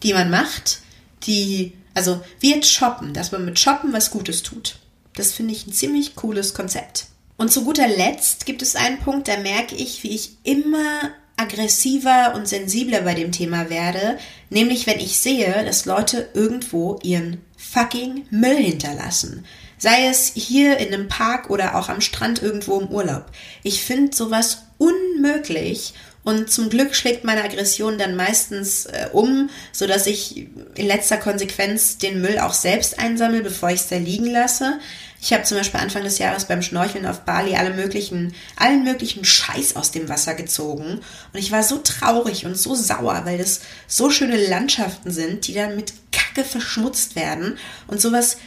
die 0.03 0.13
man 0.13 0.29
macht, 0.29 0.79
die, 1.23 1.73
also 1.93 2.21
wie 2.39 2.53
jetzt 2.53 2.71
Shoppen, 2.71 3.13
dass 3.13 3.31
man 3.31 3.45
mit 3.45 3.59
Shoppen 3.59 3.93
was 3.93 4.11
Gutes 4.11 4.43
tut. 4.43 4.79
Das 5.15 5.31
finde 5.31 5.53
ich 5.53 5.67
ein 5.67 5.73
ziemlich 5.73 6.15
cooles 6.15 6.53
Konzept. 6.53 7.05
Und 7.37 7.51
zu 7.51 7.63
guter 7.63 7.87
Letzt 7.87 8.45
gibt 8.45 8.61
es 8.61 8.75
einen 8.75 8.99
Punkt, 8.99 9.27
da 9.27 9.37
merke 9.37 9.75
ich, 9.75 10.03
wie 10.03 10.13
ich 10.13 10.31
immer 10.43 11.11
aggressiver 11.37 12.33
und 12.35 12.47
sensibler 12.47 13.01
bei 13.01 13.13
dem 13.13 13.31
Thema 13.31 13.69
werde, 13.69 14.17
nämlich 14.49 14.87
wenn 14.87 14.99
ich 14.99 15.19
sehe, 15.19 15.63
dass 15.65 15.85
Leute 15.85 16.29
irgendwo 16.33 16.99
ihren 17.03 17.41
fucking 17.55 18.25
Müll 18.29 18.57
hinterlassen. 18.57 19.45
Sei 19.77 20.07
es 20.07 20.31
hier 20.33 20.77
in 20.77 20.93
einem 20.93 21.07
Park 21.07 21.51
oder 21.51 21.75
auch 21.75 21.89
am 21.89 22.01
Strand 22.01 22.41
irgendwo 22.41 22.79
im 22.79 22.87
Urlaub. 22.87 23.25
Ich 23.61 23.83
finde 23.83 24.15
sowas 24.15 24.63
unmöglich 24.79 25.93
und 26.27 26.51
zum 26.51 26.69
Glück 26.69 26.93
schlägt 26.93 27.23
meine 27.23 27.43
Aggression 27.43 27.97
dann 27.97 28.17
meistens 28.17 28.85
äh, 28.85 29.07
um, 29.13 29.49
so 29.71 29.87
dass 29.87 30.07
ich 30.07 30.47
in 30.75 30.85
letzter 30.85 31.15
Konsequenz 31.15 31.99
den 31.99 32.21
Müll 32.21 32.39
auch 32.39 32.53
selbst 32.53 32.99
einsammle, 32.99 33.41
bevor 33.41 33.69
ich 33.69 33.79
es 33.79 33.87
da 33.87 33.95
liegen 33.95 34.25
lasse. 34.25 34.79
Ich 35.27 35.33
habe 35.33 35.43
zum 35.43 35.57
Beispiel 35.57 35.81
Anfang 35.81 36.05
des 36.05 36.19
Jahres 36.19 36.45
beim 36.45 36.61
Schnorcheln 36.61 37.05
auf 37.05 37.25
Bali 37.25 37.57
alle 37.57 37.71
möglichen, 37.71 38.33
allen 38.55 38.85
möglichen 38.85 39.25
Scheiß 39.25 39.75
aus 39.75 39.91
dem 39.91 40.07
Wasser 40.07 40.35
gezogen. 40.35 41.01
Und 41.33 41.37
ich 41.37 41.51
war 41.51 41.63
so 41.63 41.79
traurig 41.79 42.45
und 42.45 42.57
so 42.57 42.75
sauer, 42.75 43.23
weil 43.25 43.37
das 43.37 43.59
so 43.87 44.09
schöne 44.09 44.37
Landschaften 44.47 45.11
sind, 45.11 45.45
die 45.45 45.53
dann 45.53 45.75
mit 45.75 45.91
Kacke 46.13 46.45
verschmutzt 46.45 47.17
werden. 47.17 47.57
Und 47.87 47.99
sowas, 47.99 48.37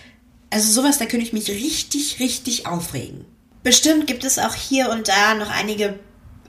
also 0.49 0.73
sowas, 0.73 0.97
da 0.97 1.05
könnte 1.05 1.27
ich 1.27 1.35
mich 1.35 1.51
richtig, 1.51 2.19
richtig 2.19 2.65
aufregen. 2.65 3.27
Bestimmt 3.63 4.07
gibt 4.07 4.25
es 4.25 4.39
auch 4.39 4.55
hier 4.55 4.89
und 4.89 5.07
da 5.07 5.35
noch 5.35 5.51
einige 5.51 5.99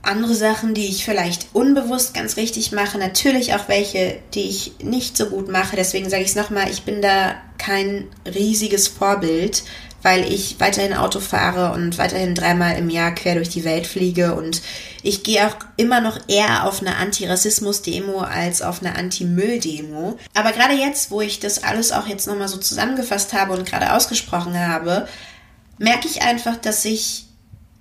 andere 0.02 0.34
Sachen, 0.34 0.74
die 0.74 0.88
ich 0.88 1.04
vielleicht 1.04 1.48
unbewusst 1.52 2.14
ganz 2.14 2.38
richtig 2.38 2.72
mache, 2.72 2.98
natürlich 2.98 3.54
auch 3.54 3.68
welche, 3.68 4.20
die 4.34 4.48
ich 4.48 4.76
nicht 4.82 5.18
so 5.18 5.26
gut 5.26 5.50
mache. 5.50 5.76
Deswegen 5.76 6.10
sage 6.10 6.24
ich 6.24 6.30
es 6.30 6.36
nochmal, 6.36 6.72
ich 6.72 6.84
bin 6.84 7.02
da 7.02 7.36
kein 7.58 8.08
riesiges 8.26 8.88
Vorbild, 8.88 9.64
weil 10.02 10.32
ich 10.32 10.60
weiterhin 10.60 10.94
Auto 10.94 11.20
fahre 11.20 11.74
und 11.74 11.98
weiterhin 11.98 12.36
dreimal 12.36 12.78
im 12.78 12.90
Jahr 12.90 13.14
quer 13.14 13.36
durch 13.36 13.50
die 13.50 13.64
Welt 13.64 13.88
fliege 13.88 14.36
und 14.36 14.62
ich 15.04 15.24
gehe 15.24 15.48
auch 15.48 15.56
immer 15.78 16.02
noch 16.02 16.20
eher 16.28 16.68
auf 16.68 16.82
eine 16.82 16.96
Antirassismus-Demo 16.98 18.20
als 18.20 18.62
auf 18.62 18.82
eine 18.82 18.96
Anti-Müll-Demo. 18.96 20.18
Aber 20.34 20.52
gerade 20.52 20.76
jetzt, 20.76 21.12
wo 21.12 21.22
ich 21.22 21.40
das 21.40 21.64
alles 21.64 21.92
auch 21.92 22.08
jetzt 22.08 22.28
nochmal 22.28 22.48
so 22.48 22.58
zusammengefasst 22.58 23.34
habe 23.34 23.54
und 23.54 23.66
gerade 23.66 23.94
ausgesprochen 23.94 24.60
habe, 24.60 25.08
merke 25.78 26.08
ich 26.08 26.22
einfach, 26.22 26.58
dass 26.58 26.86
ich 26.86 27.26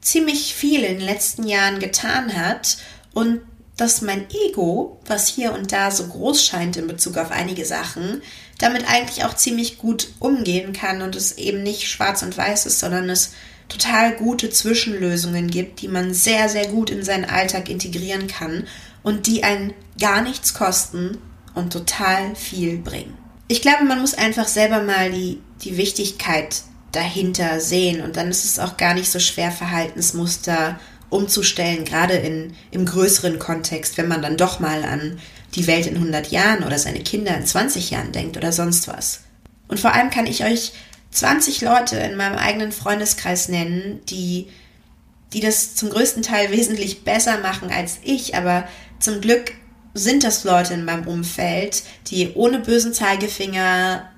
ziemlich 0.01 0.55
viel 0.55 0.83
in 0.83 0.99
den 0.99 1.07
letzten 1.07 1.47
Jahren 1.47 1.79
getan 1.79 2.35
hat 2.35 2.79
und 3.13 3.43
dass 3.77 4.03
mein 4.03 4.27
Ego, 4.47 5.01
was 5.07 5.29
hier 5.29 5.53
und 5.53 5.73
da 5.73 5.91
so 5.91 6.07
groß 6.07 6.45
scheint 6.45 6.77
in 6.77 6.87
Bezug 6.87 7.17
auf 7.17 7.31
einige 7.31 7.65
Sachen, 7.65 8.23
damit 8.61 8.89
eigentlich 8.89 9.25
auch 9.25 9.35
ziemlich 9.35 9.79
gut 9.79 10.09
umgehen 10.21 10.73
kann 10.73 11.03
und 11.03 11.17
es 11.17 11.39
eben 11.39 11.63
nicht 11.63 11.89
schwarz 11.89 12.23
und 12.23 12.37
weiß 12.37 12.67
ist, 12.67 12.79
sondern 12.79 13.11
es 13.11 13.33
total 13.69 14.15
gute 14.17 14.51
Zwischenlösungen 14.51 15.49
gibt, 15.49 15.81
die 15.81 15.89
man 15.89 16.13
sehr, 16.13 16.49
sehr 16.49 16.67
gut 16.69 16.91
in 16.91 17.03
seinen 17.03 17.25
Alltag 17.25 17.69
integrieren 17.69 18.29
kann 18.29 18.67
und 19.03 19.27
die 19.27 19.45
einen 19.45 19.73
gar 19.99 20.21
nichts 20.23 20.55
kosten 20.55 21.19
und 21.55 21.73
total 21.73 22.37
viel 22.37 22.79
bringen. 22.79 23.17
Ich 23.49 23.63
glaube, 23.63 23.85
man 23.85 24.01
muss 24.01 24.15
einfach 24.15 24.47
selber 24.47 24.83
mal 24.83 25.11
die, 25.11 25.41
die 25.63 25.77
Wichtigkeit 25.77 26.63
dahinter 26.93 27.61
sehen. 27.61 28.01
Und 28.03 28.17
dann 28.17 28.29
ist 28.29 28.45
es 28.45 28.59
auch 28.59 28.77
gar 28.77 28.95
nicht 28.95 29.11
so 29.11 29.19
schwer, 29.19 29.51
Verhaltensmuster 29.51 30.79
umzustellen, 31.09 31.85
gerade 31.85 32.15
in, 32.15 32.55
im 32.71 32.85
größeren 32.85 33.39
Kontext, 33.39 33.99
wenn 33.99 34.09
man 34.09 34.23
dann 34.23 34.37
doch 34.37 34.61
mal 34.61 34.85
an 34.85 35.19
die 35.55 35.67
Welt 35.67 35.87
in 35.87 35.97
100 35.97 36.31
Jahren 36.31 36.65
oder 36.65 36.79
seine 36.79 37.01
Kinder 37.01 37.37
in 37.37 37.47
20 37.47 37.91
Jahren 37.91 38.13
denkt 38.13 38.37
oder 38.37 38.53
sonst 38.53 38.89
was. 38.89 39.21
Und 39.69 39.81
vor 39.81 39.93
allem 39.93 40.11
kann 40.11 40.27
ich 40.27 40.45
euch 40.45 40.73
20 41.11 41.61
Leute 41.61 41.97
in 41.97 42.17
meinem 42.17 42.39
eigenen 42.39 42.73
Freundeskreis 42.73 43.49
nennen, 43.49 44.01
die, 44.09 44.49
die 45.33 45.41
das 45.41 45.75
zum 45.75 45.91
größten 45.91 46.23
Teil 46.23 46.51
wesentlich 46.53 47.05
besser 47.05 47.39
machen 47.39 47.71
als 47.71 47.99
ich, 48.03 48.35
aber 48.35 48.69
zum 48.99 49.21
Glück 49.21 49.53
sind 49.93 50.23
das 50.23 50.45
Leute 50.45 50.75
in 50.75 50.85
meinem 50.85 51.09
Umfeld, 51.09 51.83
die 52.07 52.33
ohne 52.35 52.61
bösen 52.61 52.95
Zeigefinger 52.95 54.09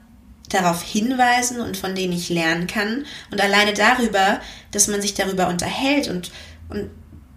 darauf 0.50 0.82
hinweisen 0.82 1.60
und 1.60 1.78
von 1.78 1.94
denen 1.94 2.12
ich 2.12 2.28
lernen 2.28 2.66
kann. 2.66 3.06
Und 3.30 3.40
alleine 3.40 3.72
darüber, 3.72 4.40
dass 4.70 4.88
man 4.88 5.00
sich 5.00 5.14
darüber 5.14 5.48
unterhält 5.48 6.08
und, 6.08 6.30
und 6.68 6.90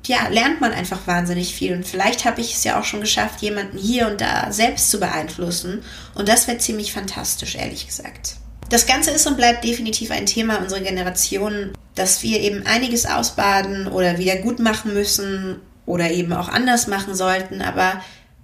ja, 0.07 0.27
lernt 0.29 0.61
man 0.61 0.71
einfach 0.71 1.07
wahnsinnig 1.07 1.55
viel. 1.55 1.73
Und 1.73 1.85
vielleicht 1.85 2.25
habe 2.25 2.41
ich 2.41 2.53
es 2.53 2.63
ja 2.63 2.79
auch 2.79 2.83
schon 2.83 3.01
geschafft, 3.01 3.41
jemanden 3.41 3.77
hier 3.77 4.07
und 4.07 4.21
da 4.21 4.51
selbst 4.51 4.89
zu 4.91 4.99
beeinflussen. 4.99 5.83
Und 6.13 6.29
das 6.29 6.47
wäre 6.47 6.57
ziemlich 6.57 6.93
fantastisch, 6.93 7.55
ehrlich 7.55 7.87
gesagt. 7.87 8.35
Das 8.69 8.87
Ganze 8.87 9.11
ist 9.11 9.27
und 9.27 9.37
bleibt 9.37 9.63
definitiv 9.63 10.11
ein 10.11 10.25
Thema 10.25 10.57
unserer 10.57 10.81
Generation, 10.81 11.73
dass 11.93 12.23
wir 12.23 12.39
eben 12.39 12.65
einiges 12.65 13.05
ausbaden 13.05 13.87
oder 13.87 14.17
wieder 14.17 14.37
gut 14.37 14.59
machen 14.59 14.93
müssen 14.93 15.61
oder 15.85 16.09
eben 16.09 16.33
auch 16.33 16.49
anders 16.49 16.87
machen 16.87 17.15
sollten. 17.15 17.61
Aber 17.61 18.01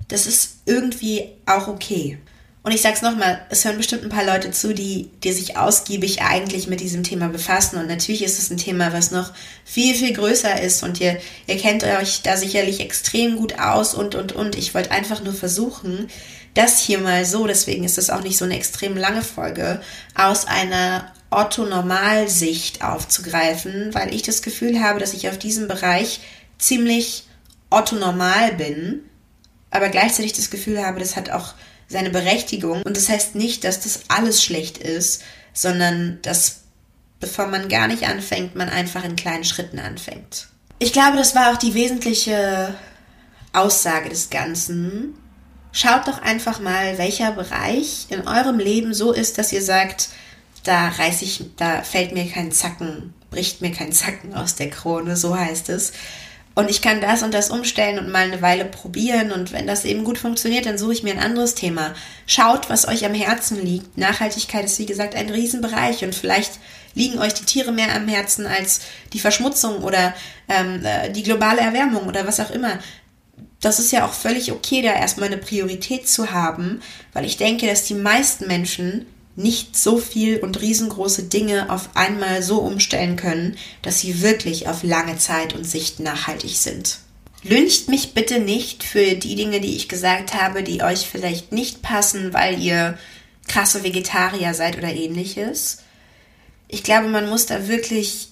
das 0.08 0.28
ist 0.28 0.60
irgendwie 0.66 1.30
auch 1.46 1.68
okay. 1.68 2.20
Und 2.64 2.74
ich 2.74 2.82
sag's 2.82 3.02
nochmal, 3.02 3.44
es 3.50 3.66
hören 3.66 3.78
bestimmt 3.78 4.04
ein 4.04 4.10
paar 4.10 4.26
Leute 4.26 4.52
zu, 4.52 4.74
die, 4.74 5.10
die 5.24 5.32
sich 5.32 5.58
ausgiebig 5.58 6.22
eigentlich 6.22 6.68
mit 6.68 6.80
diesem 6.80 7.02
Thema 7.02 7.28
befassen. 7.28 7.80
Und 7.80 7.88
natürlich 7.88 8.24
ist 8.24 8.38
es 8.38 8.52
ein 8.52 8.58
Thema, 8.58 8.94
was 8.94 9.10
noch 9.10 9.32
viel, 9.66 9.96
viel 9.96 10.14
größer 10.14 10.62
ist. 10.62 10.84
Und 10.84 11.00
ihr, 11.00 11.20
ihr 11.48 11.58
kennt 11.58 11.84
euch 11.84 12.22
da 12.22 12.38
sicherlich 12.38 12.80
extrem 12.80 13.38
gut 13.38 13.58
aus 13.60 13.96
und, 13.96 14.14
und, 14.14 14.34
und. 14.34 14.56
Ich 14.56 14.76
wollte 14.76 14.92
einfach 14.92 15.24
nur 15.24 15.34
versuchen, 15.34 16.08
das 16.54 16.80
hier 16.80 17.00
mal 17.00 17.26
so, 17.26 17.48
deswegen 17.48 17.84
ist 17.84 17.98
es 17.98 18.12
auch 18.12 18.22
nicht 18.22 18.38
so 18.38 18.46
eine 18.46 18.58
extrem 18.58 18.96
lange 18.96 19.24
Folge, 19.24 19.82
aus 20.14 20.46
einer 20.46 21.12
Otto-Normal-Sicht 21.32 22.84
aufzugreifen, 22.84 23.94
weil 23.94 24.14
ich 24.14 24.22
das 24.22 24.42
Gefühl 24.42 24.84
habe, 24.84 25.00
dass 25.00 25.14
ich 25.14 25.30
auf 25.30 25.40
diesem 25.40 25.68
Bereich 25.68 26.20
ziemlich 26.60 27.24
Otto-Normal 27.70 28.54
bin, 28.54 29.00
aber 29.72 29.90
gleichzeitig 29.90 30.34
das 30.34 30.50
Gefühl 30.52 30.86
habe, 30.86 31.00
das 31.00 31.16
hat 31.16 31.32
auch 31.32 31.54
seine 31.92 32.10
Berechtigung. 32.10 32.82
Und 32.84 32.98
das 32.98 33.10
heißt 33.10 33.36
nicht, 33.36 33.64
dass 33.64 33.82
das 33.82 34.02
alles 34.08 34.44
schlecht 34.44 34.78
ist, 34.78 35.24
sondern 35.54 36.20
dass, 36.22 36.62
bevor 37.20 37.48
man 37.48 37.70
gar 37.70 37.88
nicht 37.88 38.08
anfängt, 38.08 38.56
man 38.56 38.70
einfach 38.70 39.04
in 39.04 39.16
kleinen 39.16 39.44
Schritten 39.44 39.80
anfängt. 39.80 40.48
Ich 40.80 40.94
glaube, 40.94 41.18
das 41.18 41.36
war 41.36 41.52
auch 41.52 41.58
die 41.58 41.74
wesentliche 41.74 42.74
Aussage 43.54 44.10
des 44.10 44.30
Ganzen. 44.30 45.16
Schaut 45.72 46.08
doch 46.08 46.22
einfach 46.22 46.60
mal, 46.60 46.98
welcher 46.98 47.32
Bereich 47.32 48.08
in 48.10 48.28
eurem 48.28 48.60
Leben 48.60 48.94
so 48.94 49.12
ist, 49.12 49.38
dass 49.38 49.54
ihr 49.54 49.62
sagt, 49.62 50.10
da 50.64 50.90
reiß 50.90 51.22
ich, 51.22 51.44
da 51.58 51.82
fällt 51.84 52.14
mir 52.14 52.30
kein 52.30 52.52
Zacken, 52.52 53.14
bricht 53.30 53.62
mir 53.62 53.72
kein 53.72 53.92
Zacken 53.94 54.34
aus 54.34 54.56
der 54.56 54.70
Krone, 54.70 55.16
so 55.16 55.38
heißt 55.38 55.70
es. 55.70 55.94
Und 56.54 56.70
ich 56.70 56.82
kann 56.82 57.00
das 57.00 57.24
und 57.24 57.34
das 57.34 57.50
umstellen 57.50 57.98
und 57.98 58.12
mal 58.12 58.26
eine 58.26 58.42
Weile 58.42 58.66
probieren. 58.66 59.32
Und 59.32 59.54
wenn 59.54 59.68
das 59.68 59.86
eben 59.86 60.04
gut 60.04 60.18
funktioniert, 60.18 60.66
dann 60.66 60.78
suche 60.78 60.94
ich 60.94 61.04
mir 61.04 61.14
ein 61.14 61.24
anderes 61.24 61.56
Thema. 61.56 61.94
Schaut, 62.28 62.70
was 62.70 62.88
euch 62.88 63.06
am 63.06 63.14
Herzen 63.14 63.64
liegt. 63.64 63.98
Nachhaltigkeit 63.98 64.66
ist, 64.66 64.78
wie 64.78 64.86
gesagt, 64.86 65.16
ein 65.16 65.30
Riesenbereich. 65.30 66.04
Und 66.04 66.14
vielleicht 66.14 66.60
liegen 66.94 67.20
euch 67.20 67.34
die 67.34 67.46
Tiere 67.46 67.72
mehr 67.72 67.96
am 67.96 68.08
Herzen 68.08 68.46
als 68.46 68.82
die 69.14 69.20
Verschmutzung 69.20 69.84
oder 69.84 70.14
ähm, 70.50 70.84
äh, 70.84 71.10
die 71.10 71.24
globale 71.24 71.62
Erwärmung 71.62 72.08
oder 72.08 72.28
was 72.28 72.42
auch 72.42 72.52
immer. 72.52 72.80
Das 73.62 73.80
ist 73.80 73.92
ja 73.92 74.06
auch 74.06 74.14
völlig 74.14 74.52
okay, 74.52 74.82
da 74.82 74.92
erstmal 74.92 75.28
eine 75.28 75.38
Priorität 75.38 76.10
zu 76.10 76.32
haben, 76.32 76.82
weil 77.14 77.26
ich 77.26 77.38
denke, 77.38 77.68
dass 77.68 77.86
die 77.86 77.94
meisten 77.94 78.48
Menschen 78.48 79.06
nicht 79.36 79.78
so 79.78 79.98
viel 79.98 80.40
und 80.40 80.60
riesengroße 80.62 81.24
Dinge 81.24 81.70
auf 81.70 81.90
einmal 81.96 82.44
so 82.44 82.60
umstellen 82.60 83.16
können, 83.16 83.58
dass 83.82 84.00
sie 84.00 84.22
wirklich 84.22 84.68
auf 84.68 84.84
lange 84.84 85.18
Zeit 85.18 85.54
und 85.54 85.64
Sicht 85.64 86.00
nachhaltig 86.00 86.58
sind. 86.58 87.00
Lüncht 87.44 87.88
mich 87.88 88.14
bitte 88.14 88.40
nicht 88.40 88.84
für 88.84 89.16
die 89.16 89.36
Dinge, 89.36 89.62
die 89.62 89.76
ich 89.76 89.90
gesagt 89.90 90.36
habe, 90.36 90.64
die 90.64 90.84
euch 90.84 91.08
vielleicht 91.08 91.52
nicht 91.52 91.82
passen, 91.82 92.34
weil 92.34 92.62
ihr 92.62 92.98
krasse 93.48 93.84
Vegetarier 93.84 94.54
seid 94.54 94.78
oder 94.78 94.94
ähnliches. 94.94 95.80
Ich 96.68 96.84
glaube, 96.84 97.08
man 97.08 97.28
muss 97.28 97.48
da 97.48 97.68
wirklich 97.68 98.30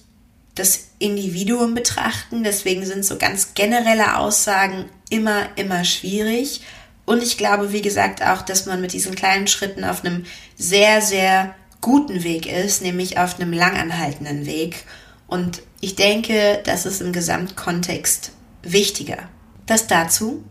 das 0.54 0.90
Individuum 0.98 1.74
betrachten. 1.74 2.44
Deswegen 2.44 2.86
sind 2.86 3.04
so 3.04 3.16
ganz 3.16 3.54
generelle 3.54 4.16
Aussagen 4.16 4.88
immer, 5.08 5.48
immer 5.56 5.84
schwierig. 5.84 6.60
Und 7.06 7.22
ich 7.22 7.38
glaube, 7.38 7.72
wie 7.72 7.82
gesagt, 7.82 8.22
auch, 8.22 8.42
dass 8.42 8.66
man 8.66 8.80
mit 8.80 8.92
diesen 8.92 9.14
kleinen 9.14 9.46
Schritten 9.46 9.84
auf 9.84 10.04
einem 10.04 10.24
sehr, 10.56 11.02
sehr 11.02 11.54
guten 11.80 12.22
Weg 12.22 12.46
ist, 12.46 12.82
nämlich 12.82 13.18
auf 13.18 13.40
einem 13.40 13.52
langanhaltenden 13.52 14.46
Weg. 14.46 14.84
Und 15.26 15.62
ich 15.80 15.96
denke, 15.96 16.60
das 16.64 16.86
ist 16.86 17.00
im 17.00 17.12
Gesamtkontext 17.12 18.32
wichtiger. 18.62 19.28
Das 19.66 19.86
dazu. 19.86 20.44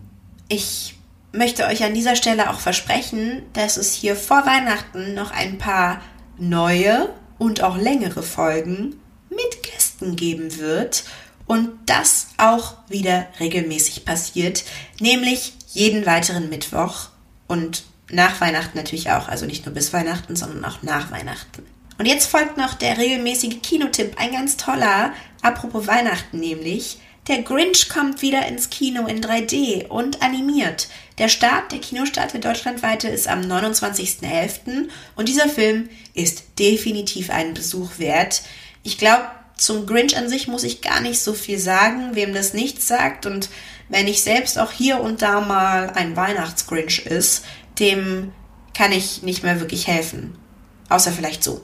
Ich 0.47 0.95
möchte 1.31 1.65
euch 1.65 1.83
an 1.83 1.93
dieser 1.93 2.15
Stelle 2.15 2.49
auch 2.49 2.59
versprechen, 2.59 3.43
dass 3.53 3.77
es 3.77 3.93
hier 3.93 4.15
vor 4.15 4.45
Weihnachten 4.45 5.13
noch 5.13 5.31
ein 5.31 5.57
paar 5.57 6.01
neue 6.37 7.09
und 7.37 7.61
auch 7.61 7.77
längere 7.77 8.23
Folgen 8.23 8.99
mit 9.29 9.63
Gästen 9.63 10.15
geben 10.15 10.57
wird 10.57 11.03
und 11.45 11.69
das 11.85 12.27
auch 12.37 12.75
wieder 12.87 13.27
regelmäßig 13.39 14.05
passiert, 14.05 14.63
nämlich 14.99 15.53
jeden 15.71 16.05
weiteren 16.05 16.49
Mittwoch 16.49 17.09
und 17.47 17.83
nach 18.11 18.41
Weihnachten 18.41 18.77
natürlich 18.77 19.11
auch, 19.11 19.27
also 19.27 19.45
nicht 19.45 19.65
nur 19.65 19.73
bis 19.73 19.93
Weihnachten, 19.93 20.35
sondern 20.35 20.65
auch 20.65 20.81
nach 20.81 21.11
Weihnachten. 21.11 21.65
Und 21.97 22.05
jetzt 22.05 22.27
folgt 22.27 22.57
noch 22.57 22.73
der 22.73 22.97
regelmäßige 22.97 23.61
Kinotipp, 23.61 24.13
ein 24.17 24.31
ganz 24.31 24.57
toller, 24.57 25.13
apropos 25.41 25.85
Weihnachten 25.87 26.39
nämlich. 26.39 26.99
Der 27.27 27.43
Grinch 27.43 27.89
kommt 27.89 28.23
wieder 28.23 28.47
ins 28.47 28.71
Kino 28.71 29.05
in 29.05 29.21
3D 29.21 29.87
und 29.87 30.23
animiert. 30.23 30.87
Der 31.19 31.27
Start, 31.27 31.71
der 31.71 31.79
Kinostart 31.79 32.33
der 32.33 32.39
deutschlandweite 32.39 33.07
ist 33.07 33.27
am 33.27 33.41
29.11. 33.41 34.87
und 35.15 35.29
dieser 35.29 35.49
Film 35.49 35.89
ist 36.15 36.43
definitiv 36.57 37.29
einen 37.29 37.53
Besuch 37.53 37.99
wert. 37.99 38.41
Ich 38.83 38.97
glaube, 38.97 39.25
zum 39.57 39.85
Grinch 39.85 40.17
an 40.17 40.29
sich 40.29 40.47
muss 40.47 40.63
ich 40.63 40.81
gar 40.81 41.01
nicht 41.01 41.19
so 41.19 41.33
viel 41.33 41.59
sagen, 41.59 42.15
wem 42.15 42.33
das 42.33 42.53
nichts 42.53 42.87
sagt 42.87 43.25
und 43.25 43.49
wenn 43.89 44.07
ich 44.07 44.21
selbst 44.21 44.57
auch 44.59 44.71
hier 44.71 45.01
und 45.01 45.21
da 45.21 45.41
mal 45.41 45.89
ein 45.95 46.15
Weihnachtsgrinch 46.15 47.05
ist, 47.05 47.43
dem 47.79 48.31
kann 48.73 48.91
ich 48.91 49.23
nicht 49.23 49.43
mehr 49.43 49.59
wirklich 49.59 49.87
helfen. 49.87 50.37
Außer 50.89 51.11
vielleicht 51.11 51.43
so. 51.43 51.61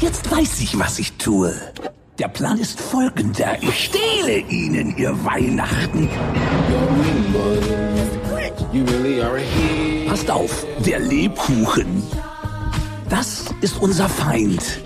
Jetzt 0.00 0.30
weiß 0.30 0.60
ich, 0.60 0.78
was 0.78 0.98
ich 0.98 1.12
tue. 1.12 1.54
Der 2.18 2.28
Plan 2.28 2.58
ist 2.58 2.80
folgender. 2.80 3.56
Ich 3.62 3.84
stehle 3.84 4.38
Ihnen 4.48 4.96
Ihr 4.96 5.24
Weihnachten. 5.24 6.08
Passt 10.08 10.30
auf, 10.30 10.66
der 10.84 10.98
Lebkuchen. 10.98 12.02
Das 13.08 13.44
ist 13.60 13.80
unser 13.80 14.08
Feind. 14.08 14.80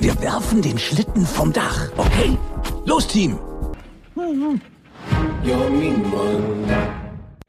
Wir 0.00 0.20
werfen 0.20 0.62
den 0.62 0.78
Schlitten 0.78 1.26
vom 1.26 1.52
Dach, 1.52 1.88
okay? 1.96 2.38
Los, 2.84 3.08
Team! 3.08 3.36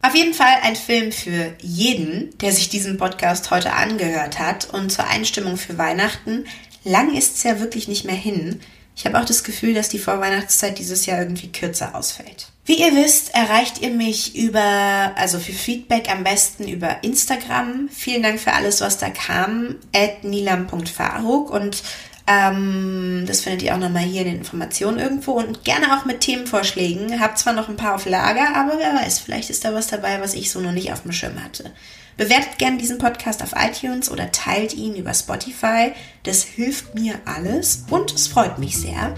Auf 0.01 0.15
jeden 0.15 0.33
Fall 0.33 0.57
ein 0.63 0.75
Film 0.75 1.11
für 1.11 1.53
jeden, 1.61 2.35
der 2.39 2.51
sich 2.51 2.69
diesen 2.69 2.97
Podcast 2.97 3.51
heute 3.51 3.73
angehört 3.73 4.39
hat 4.39 4.67
und 4.73 4.91
zur 4.91 5.05
Einstimmung 5.05 5.57
für 5.57 5.77
Weihnachten. 5.77 6.45
Lang 6.83 7.15
ist 7.15 7.35
es 7.35 7.43
ja 7.43 7.59
wirklich 7.59 7.87
nicht 7.87 8.05
mehr 8.05 8.15
hin. 8.15 8.59
Ich 8.95 9.05
habe 9.05 9.19
auch 9.19 9.25
das 9.25 9.43
Gefühl, 9.43 9.75
dass 9.75 9.89
die 9.89 9.99
Vorweihnachtszeit 9.99 10.79
dieses 10.79 11.05
Jahr 11.05 11.19
irgendwie 11.19 11.51
kürzer 11.51 11.95
ausfällt. 11.95 12.47
Wie 12.65 12.81
ihr 12.81 12.95
wisst, 12.95 13.33
erreicht 13.33 13.81
ihr 13.81 13.91
mich 13.91 14.35
über, 14.35 15.13
also 15.15 15.39
für 15.39 15.53
Feedback 15.53 16.11
am 16.11 16.23
besten 16.23 16.67
über 16.67 17.03
Instagram. 17.03 17.89
Vielen 17.91 18.23
Dank 18.23 18.39
für 18.39 18.53
alles, 18.53 18.81
was 18.81 18.97
da 18.97 19.09
kam, 19.09 19.75
at 19.95 20.23
nilam.faruk 20.23 21.49
und 21.49 21.81
ähm, 22.29 23.23
das 23.25 23.41
findet 23.41 23.63
ihr 23.63 23.73
auch 23.73 23.79
nochmal 23.79 24.03
hier 24.03 24.21
in 24.21 24.27
den 24.27 24.37
Informationen 24.37 24.99
irgendwo 24.99 25.31
und 25.31 25.63
gerne 25.63 25.97
auch 25.97 26.05
mit 26.05 26.21
Themenvorschlägen. 26.21 27.19
Hab 27.19 27.39
zwar 27.39 27.53
noch 27.53 27.69
ein 27.69 27.75
paar 27.75 27.95
auf 27.95 28.05
Lager, 28.05 28.55
aber 28.55 28.73
wer 28.77 28.93
weiß, 28.93 29.17
vielleicht 29.19 29.49
ist 29.49 29.65
da 29.65 29.73
was 29.73 29.87
dabei, 29.87 30.21
was 30.21 30.35
ich 30.35 30.51
so 30.51 30.59
noch 30.59 30.71
nicht 30.71 30.93
auf 30.93 31.01
dem 31.01 31.11
Schirm 31.11 31.43
hatte. 31.43 31.71
Bewertet 32.17 32.59
gerne 32.59 32.77
diesen 32.77 32.99
Podcast 32.99 33.41
auf 33.41 33.53
iTunes 33.55 34.11
oder 34.11 34.31
teilt 34.31 34.75
ihn 34.75 34.95
über 34.95 35.13
Spotify. 35.13 35.93
Das 36.23 36.43
hilft 36.43 36.93
mir 36.93 37.15
alles 37.25 37.85
und 37.89 38.13
es 38.13 38.27
freut 38.27 38.59
mich 38.59 38.77
sehr. 38.77 39.15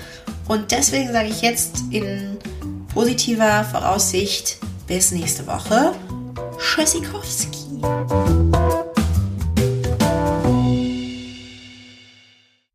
Und 0.47 0.71
deswegen 0.71 1.11
sage 1.11 1.29
ich 1.29 1.41
jetzt 1.41 1.81
in 1.89 2.37
positiver 2.93 3.65
Voraussicht 3.65 4.57
bis 4.87 5.11
nächste 5.11 5.47
Woche. 5.47 5.93
Tschüssikowski. 6.59 7.81